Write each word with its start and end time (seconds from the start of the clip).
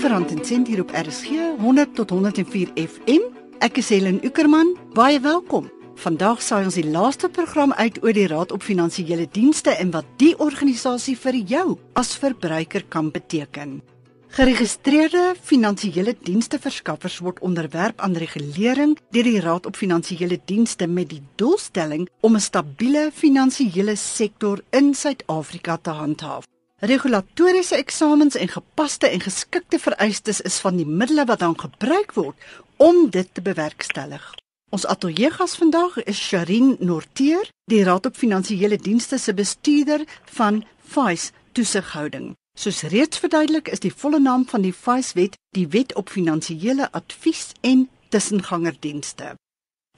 vir 0.00 0.14
Rand 0.14 0.30
en 0.32 0.44
Sent 0.44 0.68
hier 0.70 0.80
op 0.80 0.92
RSG 0.96 1.58
100 1.60 1.90
tot 1.94 2.10
104 2.14 2.70
FM. 2.78 3.26
Ek 3.60 3.76
is 3.82 3.90
Helen 3.92 4.16
Ukerman. 4.24 4.72
Baie 4.96 5.20
welkom. 5.20 5.66
Vandag 6.00 6.40
saai 6.40 6.64
ons 6.64 6.78
die 6.78 6.86
laaste 6.88 7.28
program 7.28 7.74
uit 7.76 7.98
oor 8.00 8.16
die 8.16 8.24
Raad 8.30 8.54
op 8.56 8.64
Finansiële 8.64 9.26
Dienste 9.28 9.74
en 9.76 9.90
wat 9.92 10.08
die 10.22 10.32
organisasie 10.40 11.18
vir 11.20 11.36
jou 11.52 11.64
as 12.00 12.14
verbruiker 12.16 12.86
kan 12.88 13.10
beteken. 13.12 13.82
Geregistreerde 14.38 15.34
finansiële 15.36 16.14
diensteverskaffers 16.24 17.18
word 17.20 17.42
onderwerp 17.44 18.00
aan 18.00 18.16
regulering 18.16 18.94
deur 19.12 19.28
die 19.28 19.42
Raad 19.44 19.68
op 19.68 19.76
Finansiële 19.76 20.38
Dienste 20.46 20.88
met 20.88 21.10
die 21.12 21.20
doelstelling 21.36 22.08
om 22.20 22.36
'n 22.36 22.40
stabiele 22.40 23.10
finansiële 23.12 23.96
sektor 23.96 24.62
in 24.70 24.94
Suid-Afrika 24.94 25.76
te 25.76 25.90
handhaaf. 25.90 26.48
Regulatoriese 26.80 27.76
eksamens 27.76 28.34
en 28.34 28.48
gepaste 28.48 29.06
en 29.06 29.20
geskikte 29.20 29.78
vereistes 29.78 30.40
is 30.40 30.58
van 30.64 30.76
die 30.76 30.86
middele 30.86 31.26
wat 31.28 31.38
dan 31.38 31.58
gebruik 31.60 32.14
word 32.16 32.36
om 32.76 33.10
dit 33.10 33.28
te 33.34 33.42
bewerkstellig. 33.44 34.22
Ons 34.72 34.86
ateljeegas 34.86 35.58
vandag 35.60 35.98
is 36.08 36.16
Sharin 36.16 36.76
Norteer, 36.78 37.50
die 37.68 37.82
Raad 37.84 38.06
op 38.06 38.16
Finansiële 38.16 38.78
Dienste 38.80 39.18
se 39.18 39.34
bestuurder 39.34 40.06
van 40.24 40.64
FICE 40.80 41.32
toesighouding. 41.52 42.32
Soos 42.56 42.80
reeds 42.82 43.18
verduidelik, 43.18 43.68
is 43.68 43.84
die 43.84 43.92
volle 43.92 44.18
naam 44.18 44.48
van 44.48 44.64
die 44.64 44.72
FICE 44.72 45.12
wet 45.20 45.36
die 45.52 45.68
Wet 45.68 45.94
op 45.94 46.08
Finansiële 46.08 46.88
Advies 46.92 47.52
en 47.60 47.88
Tussengangerdienste. 48.08 49.34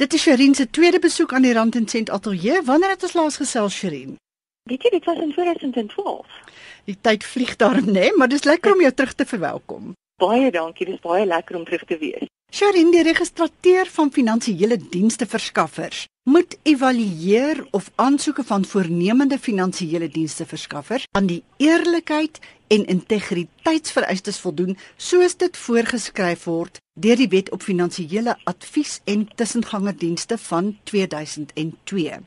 Dit 0.00 0.14
is 0.14 0.22
Sharin 0.22 0.54
se 0.54 0.70
tweede 0.70 0.98
besoek 0.98 1.32
aan 1.32 1.46
die 1.46 1.54
Rand 1.54 1.78
en 1.78 1.88
Sent 1.88 2.10
Ateljee. 2.10 2.62
Wanneer 2.62 2.96
het 2.96 3.02
ons 3.02 3.12
laas 3.14 3.36
gesels, 3.36 3.74
Sharin? 3.74 4.16
Weet 4.62 4.82
jy, 4.82 4.90
dit 4.90 5.04
was 5.04 5.18
in 5.18 5.32
2012. 5.32 6.41
Die 6.84 6.98
tyd 7.00 7.24
vlieg 7.24 7.56
daar, 7.56 7.80
né, 7.82 7.92
nee, 7.92 8.12
maar 8.16 8.28
dis 8.28 8.44
lekker 8.44 8.72
om 8.74 8.80
jou 8.80 8.92
terug 8.92 9.14
te 9.14 9.26
verwelkom. 9.26 9.92
Baie 10.22 10.50
dankie, 10.50 10.86
dis 10.86 11.00
baie 11.02 11.26
lekker 11.26 11.56
om 11.56 11.64
terug 11.64 11.84
te 11.86 11.98
wees. 11.98 12.28
Sharin, 12.52 12.90
die 12.92 13.02
registrateur 13.02 13.88
van 13.88 14.10
finansiële 14.12 14.76
dienste 14.92 15.26
verskaffers, 15.26 16.04
moet 16.28 16.58
evalueer 16.68 17.66
of 17.70 17.90
aansoeke 17.94 18.44
van 18.44 18.64
voornemende 18.64 19.38
finansiële 19.38 20.08
dienste 20.08 20.46
verskaffers 20.46 21.06
aan 21.16 21.26
die 21.26 21.42
eerlikheid 21.56 22.38
en 22.68 22.84
integriteitsvereistes 22.86 24.38
voldoen 24.44 24.76
soos 24.96 25.36
dit 25.36 25.56
voorgeskryf 25.56 26.44
word 26.44 26.78
deur 26.94 27.16
die 27.16 27.28
Wet 27.32 27.50
op 27.56 27.64
Finansiële 27.64 28.36
Advies 28.44 29.00
en 29.04 29.24
Tussengangerdienste 29.34 30.38
van 30.38 30.76
2002. 30.84 32.20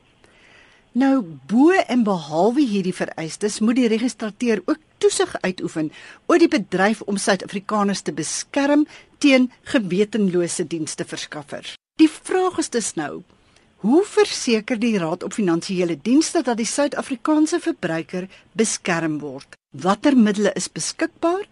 Nou 0.95 1.25
bo 1.51 1.73
en 1.75 2.05
behalwe 2.07 2.63
hierdie 2.63 2.93
vereistes 2.95 3.57
moet 3.59 3.75
die 3.75 3.89
registrateur 3.91 4.61
ook 4.63 4.79
toesig 5.03 5.33
uitoefen 5.43 5.89
oor 6.31 6.39
die 6.39 6.47
bedryf 6.47 7.01
om 7.03 7.19
Suid-Afrikaners 7.19 8.05
te 8.07 8.13
beskerm 8.15 8.85
teen 9.19 9.49
gewetenlose 9.73 10.63
dienste 10.71 11.03
verskaffers. 11.03 11.75
Die 11.99 12.07
vraag 12.07 12.61
is 12.63 12.71
dus 12.71 12.93
nou: 12.95 13.25
Hoe 13.83 14.05
verseker 14.07 14.79
die 14.79 14.95
Raad 14.97 15.27
op 15.27 15.35
Finansiële 15.35 15.99
Dienste 15.99 16.41
dat 16.47 16.63
die 16.63 16.71
Suid-Afrikaanse 16.71 17.59
verbruiker 17.59 18.31
beskerm 18.55 19.19
word? 19.19 19.59
Watter 19.75 20.15
middele 20.15 20.55
is 20.55 20.71
beskikbaar 20.71 21.43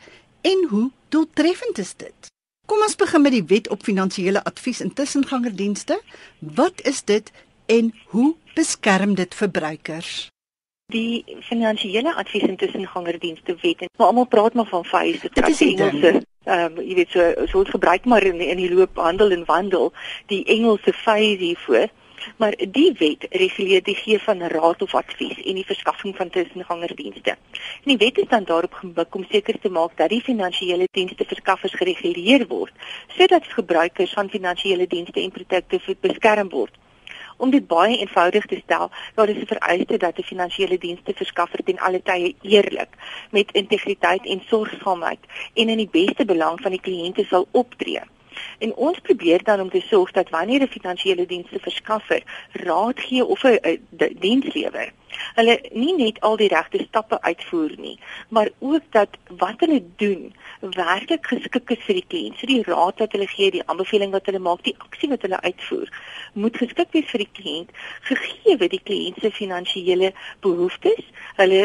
en 0.42 0.68
hoe 0.72 0.90
doeltreffend 1.10 1.84
is 1.84 1.98
dit? 2.00 2.32
Kom 2.68 2.80
ons 2.80 2.96
begin 2.96 3.28
met 3.28 3.36
die 3.36 3.48
Wet 3.52 3.68
op 3.68 3.84
Finansiële 3.84 4.44
Advies 4.48 4.80
en 4.80 4.94
Tussengangerdienste. 4.96 6.00
Wat 6.40 6.80
is 6.88 7.04
dit 7.04 7.32
en 7.78 7.94
hoe 8.06 8.36
beskerm 8.54 9.16
dit 9.16 9.36
verbruikers? 9.36 10.12
Die 10.94 11.24
finansiële 11.42 12.14
advies 12.14 12.46
en 12.48 12.60
tussengangerdienste 12.62 13.56
wet 13.62 13.82
en 13.82 13.90
maar 13.98 14.08
almal 14.08 14.30
praat 14.36 14.54
maar 14.54 14.70
van 14.70 14.86
FIS, 14.86 15.22
dit 15.22 15.48
is 15.48 15.62
Engelse. 15.62 16.12
Ehm 16.44 16.78
um, 16.78 16.80
jy 16.84 16.96
weet 17.00 17.16
so 17.16 17.47
so 17.52 17.64
gebruik 17.64 18.06
maar 18.06 18.24
in 18.30 18.42
in 18.42 18.59
die 18.62 18.74
loop 18.74 19.00
handel 19.00 19.31
en 19.31 19.46
wandel 19.46 19.94
die 20.28 20.44
Engelse 20.56 20.94
FIS 20.94 21.40
hiervoor. 21.47 21.88
Maar 22.38 22.56
die 22.72 22.92
wet 23.00 23.25
reguleer 23.30 23.84
die 23.84 23.96
gee 23.96 24.20
van 24.20 24.44
raad 24.53 24.81
of 24.81 24.94
advies 24.96 25.40
en 25.44 25.58
die 25.59 25.66
verskaffing 25.66 26.16
van 26.16 26.30
tussengangerdienste. 26.30 27.36
En 27.84 27.90
die 27.92 27.97
wet 27.97 28.18
is 28.18 28.30
dan 28.30 28.44
daarop 28.44 28.74
gemik 28.74 29.16
om 29.16 29.26
seker 29.31 29.59
te 29.59 29.70
maak 29.70 29.97
dat 29.97 30.09
die 30.09 30.22
finansiële 30.22 30.88
dienste 30.92 31.26
verskaffers 31.28 31.74
gereguleer 31.74 32.47
word 32.47 32.72
sodat 33.18 33.52
gebruikers 33.58 34.14
van 34.14 34.30
finansiële 34.30 34.88
dienste 34.88 35.22
en 35.22 35.31
produkte 35.31 35.97
beskerm 36.00 36.50
word. 36.50 36.83
Om 37.44 37.50
dit 37.52 37.68
baie 37.68 37.98
eenvoudig 37.98 38.46
te 38.46 38.59
stel, 38.64 38.90
daar 39.16 39.30
is 39.30 39.42
'n 39.42 39.52
vereiste 39.54 39.98
dat 39.98 40.18
'n 40.18 40.30
finansiële 40.31 40.78
dienste 40.78 41.14
verskaffer 41.14 41.64
ten 41.64 41.80
alle 41.80 42.02
tye 42.02 42.36
eerlik, 42.42 42.92
met 43.31 43.52
integriteit 43.52 44.26
en 44.26 44.42
sorgsaamheid 44.46 45.20
en 45.53 45.70
in 45.70 45.78
die 45.78 45.90
beste 45.92 46.26
belang 46.26 46.62
van 46.62 46.72
die 46.72 46.82
kliënte 46.82 47.26
sal 47.26 47.48
optree. 47.52 48.00
En 48.58 48.76
ons 48.76 49.00
probeer 49.00 49.44
dan 49.44 49.59
om 49.59 49.70
te 49.70 49.82
sorg 49.82 50.12
dat 50.12 50.30
wanneer 50.30 50.62
'n 50.62 50.76
finansiële 50.78 51.26
dienste 51.26 51.59
verskaffer 51.59 52.24
raad 52.52 53.00
gee 53.00 53.26
of 53.26 53.44
'n 53.44 53.80
diens 54.20 54.53
lewer, 54.53 54.92
hulle 55.35 55.57
nie 55.72 55.96
net 55.97 56.19
al 56.22 56.38
die 56.38 56.50
regte 56.51 56.84
stappe 56.88 57.22
uitvoer 57.22 57.75
nie, 57.78 57.97
maar 58.29 58.50
ook 58.59 58.90
dat 58.96 59.18
wat 59.41 59.63
hulle 59.66 59.81
doen 60.01 60.34
werklik 60.59 61.28
geskik 61.28 61.72
is 61.75 61.84
vir 61.88 62.00
die 62.00 62.06
kliënt. 62.07 62.40
So 62.40 62.47
die 62.47 62.63
raad 62.63 63.01
wat 63.03 63.16
hulle 63.16 63.28
gee, 63.28 63.52
die 63.52 63.63
aanbeveling 63.66 64.13
wat 64.16 64.28
hulle 64.29 64.40
maak, 64.44 64.63
die 64.63 64.75
aksie 64.79 65.09
wat 65.12 65.25
hulle 65.25 65.40
uitvoer, 65.44 65.90
moet 66.34 66.57
geskik 66.57 66.94
wees 66.96 67.09
vir 67.12 67.25
die 67.25 67.31
kliënt, 67.40 67.73
gegee 68.09 68.69
die 68.73 68.81
kliënt 68.84 69.19
se 69.22 69.31
finansiële 69.31 70.13
behoeftes, 70.46 71.02
hulle 71.40 71.63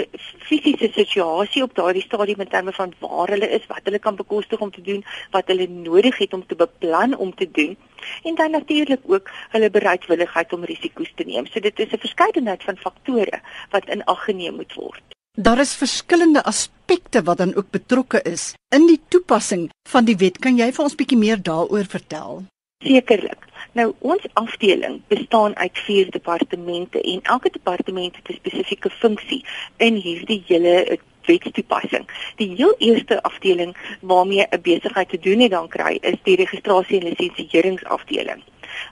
fisiese 0.48 0.91
situasie 0.97 1.62
op 1.62 1.76
daardie 1.78 2.04
stadium 2.04 2.42
in 2.44 2.50
terme 2.53 2.72
van 2.76 2.94
waar 3.03 3.32
hulle 3.34 3.48
is, 3.58 3.66
wat 3.70 3.84
hulle 3.88 4.03
kan 4.03 4.16
bekostig 4.19 4.60
om 4.60 4.72
te 4.75 4.82
doen, 4.82 5.04
wat 5.32 5.48
hulle 5.53 5.69
nodig 5.69 6.19
het 6.19 6.34
om 6.34 6.47
te 6.47 6.58
beplan 6.58 7.16
om 7.16 7.34
te 7.34 7.50
doen 7.50 7.76
en 8.22 8.34
dan 8.34 8.50
natuurlik 8.50 9.00
ook 9.06 9.31
hulle 9.50 9.70
bereidwilligheid 9.70 10.53
om 10.53 10.64
risiko's 10.64 11.12
te 11.14 11.25
neem. 11.25 11.47
So 11.47 11.60
dit 11.60 11.78
is 11.78 11.92
'n 11.92 11.98
verskeidenheid 11.98 12.62
van 12.62 12.76
faktore 12.76 13.41
wat 13.70 13.88
in 13.88 14.04
ag 14.04 14.25
geneem 14.25 14.54
moet 14.54 14.75
word. 14.75 15.03
Daar 15.32 15.59
is 15.59 15.75
verskillende 15.75 16.42
aspekte 16.44 17.22
wat 17.22 17.38
dan 17.38 17.54
ook 17.54 17.70
betrokke 17.70 18.22
is 18.22 18.54
in 18.75 18.87
die 18.87 19.00
toepassing 19.08 19.70
van 19.88 20.04
die 20.04 20.16
wet. 20.16 20.38
Kan 20.38 20.56
jy 20.56 20.72
vir 20.72 20.84
ons 20.84 20.94
bietjie 20.94 21.19
meer 21.19 21.42
daaroor 21.42 21.84
vertel? 21.84 22.42
Sekerlik. 22.82 23.47
Nou 23.72 23.92
ons 23.98 24.26
afdeling 24.32 25.00
bestaan 25.06 25.56
uit 25.56 25.78
vier 25.87 26.10
departemente 26.10 27.00
en 27.00 27.22
elke 27.22 27.50
departement 27.50 28.16
het 28.16 28.28
'n 28.28 28.41
spesifieke 28.41 28.91
funksie 28.91 29.44
in 29.76 29.94
hierdie 29.94 30.42
hele 30.47 30.98
wetstoepassing. 31.28 32.06
Die 32.41 32.50
heel 32.56 32.75
eerste 32.78 33.22
afdeling 33.22 33.77
waarmee 34.00 34.47
'n 34.50 34.61
besigheid 34.62 35.09
te 35.09 35.19
doen 35.19 35.41
het 35.41 35.50
dan 35.50 35.69
kry 35.69 35.99
is 36.00 36.22
die 36.22 36.37
registrasie 36.37 37.00
en 37.00 37.15
lisensieringsafdeling. 37.19 38.43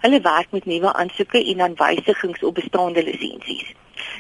Hulle 0.01 0.21
werk 0.21 0.51
met 0.51 0.65
nuwe 0.65 0.93
aansoeke 0.93 1.45
en 1.45 1.57
dan 1.57 1.75
wysigings 1.75 2.43
op 2.43 2.55
bestaande 2.55 3.05
lisensies. 3.05 3.75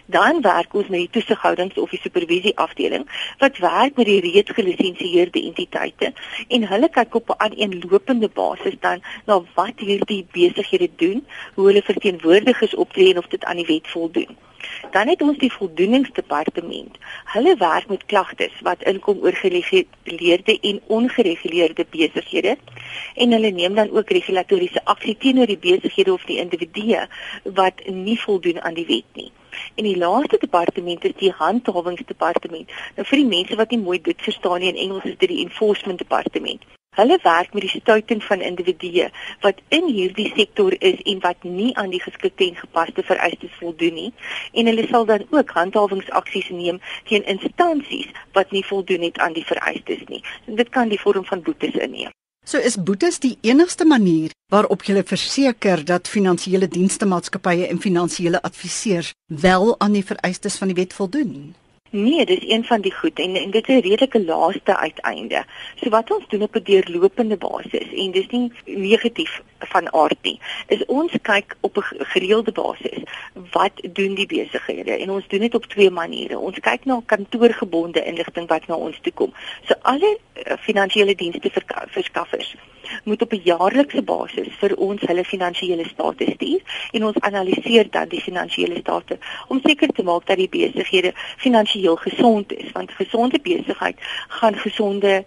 Dan 0.06 0.40
werk 0.40 0.74
ons 0.74 0.88
met 0.88 0.98
die 0.98 1.10
toesighoudings 1.10 1.78
of 1.78 1.90
die 1.90 2.00
supervisie 2.02 2.56
afdeling 2.56 3.04
wat 3.38 3.58
werk 3.58 3.96
met 3.96 4.06
die 4.06 4.20
reeds 4.20 4.54
gelisensieerde 4.58 5.42
entiteite 5.42 6.12
en 6.48 6.68
hulle 6.72 6.88
kyk 6.98 7.14
op 7.20 7.30
'n 7.34 7.40
aaneenlopende 7.46 8.28
basis 8.28 8.76
dan 8.80 9.02
na 9.26 9.42
wat 9.54 9.78
hierdie 9.88 10.26
besighede 10.32 10.90
doen, 10.96 11.26
hoe 11.54 11.66
hulle 11.66 11.82
verteenwoordigers 11.82 12.74
optree 12.74 13.10
en 13.10 13.18
of 13.18 13.26
dit 13.26 13.44
aan 13.44 13.56
die 13.56 13.66
wet 13.66 13.88
voldoen. 13.88 14.36
Dan 14.90 15.08
het 15.08 15.22
ons 15.22 15.38
die 15.38 15.52
voldoeningsdepartement. 15.52 16.98
Hulle 17.34 17.56
werk 17.56 17.88
met 17.88 18.06
klagtes 18.06 18.60
wat 18.62 18.82
inkom 18.82 19.22
oor 19.22 19.32
gereguleerde 19.32 20.58
en 20.60 20.80
ongereguleerde 20.86 21.86
besighede 21.90 22.56
en 23.14 23.32
hulle 23.32 23.50
neem 23.50 23.74
dan 23.74 23.90
ook 23.90 24.10
regulatoriese 24.10 24.84
aksie 24.84 25.16
teenoor 25.16 25.46
die 25.46 25.58
besighede 25.58 26.12
of 26.12 26.24
die 26.24 26.38
individue 26.38 27.06
wat 27.44 27.82
nie 27.86 28.20
voldoen 28.20 28.62
aan 28.62 28.74
die 28.74 28.86
wet 28.86 29.10
nie. 29.12 29.30
En 29.74 29.84
die 29.84 29.96
laaste 29.96 30.36
departement 30.40 31.04
is 31.04 31.16
die 31.16 31.32
handhawingsdepartement. 31.32 32.72
Nou 32.96 33.06
vir 33.08 33.22
die 33.22 33.30
mense 33.34 33.56
wat 33.56 33.70
nie 33.70 33.82
mooi 33.82 34.00
dit 34.00 34.22
verstaan 34.28 34.60
nie 34.60 34.72
in 34.74 34.82
Engels 34.88 35.04
is 35.12 35.18
dit 35.18 35.28
die 35.32 35.44
enforcement 35.44 35.98
departement. 35.98 36.75
Hulle 36.96 37.18
werk 37.22 37.52
met 37.52 37.66
die 37.66 37.80
stuiting 37.80 38.22
van 38.24 38.40
individue 38.40 39.08
wat 39.44 39.60
in 39.68 39.88
hierdie 39.92 40.30
sektor 40.36 40.74
is 40.78 41.00
en 41.04 41.20
wat 41.24 41.42
nie 41.44 41.72
aan 41.76 41.90
die 41.92 42.00
geskikte 42.00 42.46
en 42.48 42.56
gepaste 42.56 43.04
vereistes 43.04 43.52
voldoen 43.60 43.98
nie 44.00 44.12
en 44.52 44.70
hulle 44.70 44.86
sal 44.90 45.04
dan 45.08 45.26
ook 45.30 45.50
handhawingsaksies 45.58 46.48
neem 46.48 46.80
teen 47.08 47.26
instansies 47.28 48.08
wat 48.32 48.54
nie 48.56 48.64
voldoen 48.64 49.04
het 49.08 49.18
aan 49.18 49.36
die 49.36 49.44
vereistes 49.44 50.06
nie. 50.08 50.22
En 50.46 50.56
dit 50.56 50.68
kan 50.68 50.88
die 50.88 51.00
vorm 51.00 51.24
van 51.24 51.42
boetes 51.42 51.76
inneem. 51.76 52.14
So 52.46 52.62
is 52.62 52.78
boetes 52.78 53.18
die 53.18 53.36
enigste 53.42 53.84
manier 53.84 54.30
waarop 54.54 54.84
jy 54.86 55.02
verseker 55.02 55.84
dat 55.84 56.08
finansiële 56.08 56.68
dienste 56.70 57.06
maatskappye 57.10 57.66
en 57.66 57.82
finansiële 57.82 58.42
adviseurs 58.42 59.12
wel 59.26 59.74
aan 59.80 59.98
die 59.98 60.04
vereistes 60.06 60.56
van 60.56 60.70
die 60.70 60.78
wet 60.78 60.94
voldoen. 60.94 61.54
Nee, 61.90 62.26
dis 62.26 62.48
een 62.48 62.64
van 62.64 62.80
die 62.80 62.94
goed 62.94 63.18
en, 63.18 63.36
en 63.36 63.50
dit 63.50 63.68
is 63.68 63.74
'n 63.74 63.88
redelike 63.88 64.24
laaste 64.24 64.76
uiteinde. 64.76 65.44
So 65.74 65.88
wat 65.88 66.10
ons 66.10 66.28
doen 66.28 66.42
op 66.42 66.54
'n 66.54 66.62
deurlopende 66.62 67.36
basis 67.36 67.92
en 67.92 68.10
dis 68.10 68.26
nie 68.26 68.52
negatief 68.64 69.42
van 69.58 69.92
aard 69.92 70.18
nie. 70.22 70.40
Is 70.66 70.84
ons 70.84 71.12
kyk 71.22 71.56
op 71.60 71.76
'n 71.76 72.04
gereelde 72.04 72.52
basis 72.52 73.02
wat 73.50 73.72
doen 73.92 74.14
die 74.14 74.26
besighede 74.26 74.96
en 74.96 75.10
ons 75.10 75.28
doen 75.28 75.40
dit 75.40 75.54
op 75.54 75.64
twee 75.64 75.90
maniere. 75.90 76.38
Ons 76.38 76.58
kyk 76.58 76.84
na 76.84 77.02
kantoorgebonde 77.06 78.04
inligting 78.04 78.48
wat 78.48 78.66
na 78.66 78.74
ons 78.74 78.98
toe 79.00 79.12
kom. 79.12 79.32
So 79.64 79.74
alle 79.82 80.18
uh, 80.18 80.52
finansiële 80.58 81.14
dienste 81.14 81.50
verskaffers 81.86 82.56
moet 83.04 83.22
op 83.22 83.32
'n 83.32 83.40
jaarlikse 83.44 84.02
basis 84.02 84.48
vir 84.60 84.76
ons 84.76 85.00
hulle 85.00 85.24
finansiële 85.24 85.84
status 85.84 86.32
stuur 86.34 86.60
en 86.90 87.04
ons 87.04 87.20
analiseer 87.20 87.90
dan 87.90 88.08
die 88.08 88.20
finansiële 88.20 88.78
state 88.78 89.18
om 89.48 89.60
seker 89.64 89.88
te 89.88 90.02
maak 90.02 90.26
dat 90.26 90.36
die 90.36 90.48
besighede 90.48 91.12
finansiëel 91.86 91.96
gesond 91.96 92.52
is 92.52 92.72
want 92.72 92.90
gesonde 92.92 93.38
besigheid 93.40 93.96
gaan 94.28 94.54
gesonde 94.54 95.24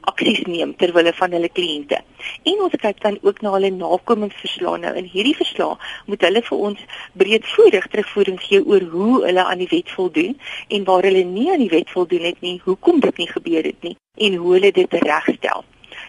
aksies 0.00 0.42
neem 0.46 0.74
ter 0.76 0.92
wille 0.92 1.12
van 1.12 1.30
hulle 1.30 1.48
kliënte. 1.48 2.00
En 2.42 2.62
ons 2.64 2.74
kyk 2.82 3.00
dan 3.00 3.18
ook 3.22 3.40
na 3.40 3.52
hulle 3.52 3.70
nakomingsverslae. 3.70 4.78
Nou 4.78 4.94
in 4.96 5.06
hierdie 5.06 5.36
verslae 5.36 5.76
moet 6.06 6.20
hulle 6.26 6.42
vir 6.42 6.58
ons 6.58 6.80
breedvoerig 7.14 7.86
terugvoering 7.86 8.40
gee 8.42 8.64
oor 8.64 8.82
hoe 8.90 9.24
hulle 9.26 9.44
aan 9.44 9.62
die 9.62 9.70
wet 9.70 9.90
voldoen 9.90 10.38
en 10.68 10.84
waar 10.84 11.06
hulle 11.06 11.24
nie 11.24 11.50
aan 11.52 11.62
die 11.62 11.70
wet 11.70 11.90
voldoen 11.90 12.26
het 12.26 12.40
nie, 12.40 12.60
hoekom 12.64 13.00
dit 13.00 13.16
nie 13.16 13.30
gebeur 13.30 13.64
het 13.64 13.82
nie 13.82 13.96
en 14.18 14.34
hoe 14.34 14.52
hulle 14.56 14.72
dit 14.72 14.92
regstel 14.92 15.64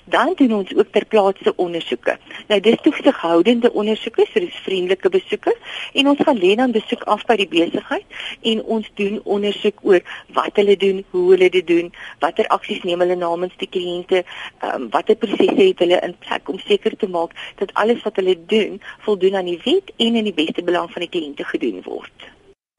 dan 0.09 0.33
doen 0.35 0.53
ons 0.53 0.75
ook 0.75 0.91
ter 0.91 1.05
plaatse 1.05 1.53
ondersoeke. 1.55 2.17
Nou 2.47 2.59
dis 2.59 2.77
toesighoudende 2.81 3.71
ondersoeke, 3.73 4.25
so 4.31 4.39
dis 4.39 4.61
vriendelike 4.65 5.09
besoeke 5.09 5.55
en 5.93 6.07
ons 6.07 6.23
gaan 6.25 6.39
lê 6.39 6.55
dan 6.55 6.71
besoek 6.71 7.03
af 7.03 7.25
by 7.29 7.37
die 7.41 7.47
besigheid 7.47 8.19
en 8.53 8.63
ons 8.63 8.89
doen 9.01 9.19
ondersoek 9.23 9.83
oor 9.83 10.01
wat 10.37 10.61
hulle 10.61 10.77
doen, 10.77 11.03
hoe 11.11 11.25
hulle 11.33 11.49
dit 11.49 11.67
doen, 11.67 11.91
watter 12.23 12.47
aksies 12.55 12.83
neem 12.87 13.03
hulle 13.05 13.19
namens 13.19 13.55
die 13.61 13.69
kliënte, 13.69 14.23
um, 14.65 14.89
watter 14.93 15.19
prosesse 15.19 15.61
het 15.61 15.85
hulle 15.85 16.01
in 16.07 16.17
plek 16.25 16.49
om 16.49 16.59
seker 16.65 16.97
te 16.97 17.07
maak 17.07 17.35
dat 17.61 17.73
alles 17.73 18.03
wat 18.07 18.19
hulle 18.21 18.37
doen 18.49 18.81
voldoen 19.05 19.39
aan 19.39 19.53
die 19.53 19.61
wet 19.65 19.93
en 19.97 20.19
in 20.19 20.29
die 20.31 20.37
beste 20.43 20.65
belang 20.65 20.91
van 20.91 21.05
die 21.05 21.13
kliënte 21.15 21.47
gedoen 21.53 21.81
word. 21.85 22.29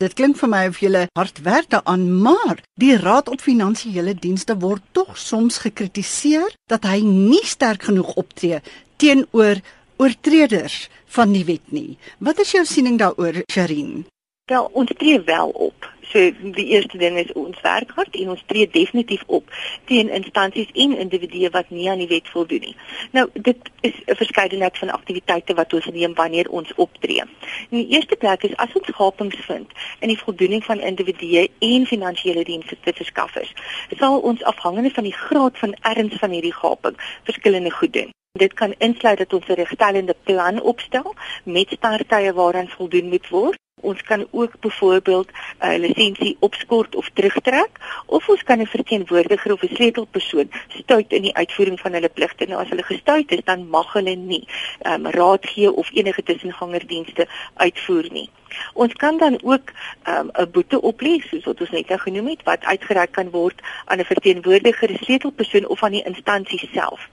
Dit 0.01 0.15
klink 0.17 0.39
vir 0.41 0.49
my 0.49 0.61
of 0.65 0.79
jy 0.81 1.03
hard 1.13 1.43
werk 1.45 1.67
daaraan, 1.75 2.07
maar 2.25 2.63
die 2.81 2.95
Raad 2.97 3.27
op 3.29 3.43
Finansiële 3.45 4.15
Dienste 4.17 4.55
word 4.63 4.81
tog 4.97 5.19
soms 5.21 5.59
gekritiseer 5.61 6.55
dat 6.73 6.87
hy 6.89 7.03
nie 7.05 7.43
sterk 7.45 7.85
genoeg 7.91 8.15
optree 8.23 8.63
teenoor 8.97 9.61
oortreders 10.01 10.87
van 11.13 11.35
die 11.37 11.45
wet 11.45 11.69
nie. 11.77 11.99
Wat 12.17 12.41
is 12.41 12.55
jou 12.57 12.65
siening 12.65 12.97
daaroor, 12.97 13.43
Sherin? 13.53 14.07
Wel, 14.49 14.71
ons 14.73 14.97
tree 14.97 15.21
wel 15.29 15.53
op. 15.69 15.91
So 16.11 16.19
die 16.57 16.67
eerste 16.75 16.99
ding 16.99 17.19
is 17.19 17.33
ons 17.39 17.61
werk 17.63 17.93
hard 17.95 18.17
en 18.19 18.33
ons 18.33 18.43
tree 18.51 18.67
definitief 18.67 19.23
op 19.27 19.51
teen 19.87 20.09
instansies 20.11 20.71
en 20.75 20.97
individue 21.05 21.51
wat 21.55 21.71
nie 21.71 21.87
aan 21.91 22.03
die 22.03 22.09
wet 22.11 22.29
voldoen 22.33 22.65
nie. 22.67 22.75
Nou 23.15 23.29
dit 23.35 23.71
is 23.81 23.95
'n 24.07 24.17
verskeidenheid 24.23 24.79
van 24.79 24.91
aktiwiteite 24.91 25.55
wat 25.55 25.73
ons 25.73 25.87
neem 25.87 26.15
wanneer 26.15 26.51
ons 26.51 26.75
optree. 26.75 27.23
In 27.71 27.79
die 27.79 27.89
eerste 27.95 28.17
plek 28.17 28.43
is 28.43 28.57
as 28.57 28.75
ons 28.75 28.91
gapings 28.91 29.39
vind 29.47 29.71
in 30.01 30.09
die 30.09 30.19
voldoening 30.19 30.65
van 30.65 30.81
individue 30.81 31.49
en 31.59 31.87
finansiële 31.87 32.45
dienste 32.45 32.77
te 32.81 32.93
verskaffers, 32.93 33.53
sal 33.99 34.19
ons 34.19 34.43
afhangende 34.43 34.91
van 34.91 35.05
die 35.05 35.17
graad 35.17 35.59
van 35.59 35.75
erns 35.83 36.15
van 36.15 36.31
hierdie 36.31 36.55
gaping 36.55 36.97
verskillende 37.23 37.71
goed 37.71 37.93
doen. 37.93 38.11
Dit 38.39 38.53
kan 38.55 38.75
insluit 38.79 39.19
dat 39.19 39.33
ons 39.33 39.47
'n 39.47 39.53
regstellende 39.53 40.17
plan 40.23 40.61
opstel 40.63 41.15
met 41.45 41.69
sterktuie 41.71 42.33
waaraan 42.33 42.69
voldoen 42.69 43.09
moet 43.09 43.29
word 43.29 43.59
Ons 43.81 44.03
kan 44.03 44.27
ook 44.31 44.53
byvoorbeeld 44.61 45.29
'n 45.31 45.67
uh, 45.67 45.79
lisensie 45.79 46.37
opskort 46.41 46.95
of 46.95 47.09
terugtrek 47.13 47.71
of 48.07 48.29
ons 48.29 48.43
kan 48.43 48.61
'n 48.61 48.67
verteenwoordiger 48.67 49.53
of 49.53 49.63
'n 49.63 49.75
sleutelpersoon 49.75 50.51
stuit 50.69 51.13
in 51.13 51.23
die 51.23 51.35
uitvoering 51.35 51.81
van 51.81 51.93
hulle 51.93 52.09
pligte. 52.09 52.47
Nou 52.47 52.61
as 52.61 52.69
hulle 52.69 52.83
gestuit 52.83 53.33
is, 53.33 53.45
dan 53.45 53.69
mag 53.69 53.93
hulle 53.93 54.15
nie 54.15 54.49
um, 54.83 55.07
raad 55.07 55.47
gee 55.47 55.73
of 55.73 55.91
enige 55.93 56.23
tussengangerdienste 56.23 57.29
uitvoer 57.55 58.07
nie. 58.13 58.31
Ons 58.73 58.93
kan 58.93 59.19
dan 59.19 59.39
ook 59.43 59.73
ehm, 60.03 60.27
'n 60.27 60.41
um, 60.41 60.51
boete 60.51 60.81
oplê 60.81 61.21
soos 61.21 61.45
wat 61.45 61.61
ons 61.61 61.71
net 61.71 61.89
nou 61.89 62.01
genoem 62.01 62.27
het 62.27 62.43
wat 62.43 62.65
uitgereik 62.65 63.13
kan 63.13 63.31
word 63.31 63.61
aan 63.85 63.99
'n 63.99 64.05
verteenwoordiger, 64.05 64.91
'n 64.91 65.05
sleutelpersoon 65.05 65.67
of 65.67 65.83
aan 65.83 65.93
die 65.93 66.05
instansie 66.05 66.69
self. 66.73 67.09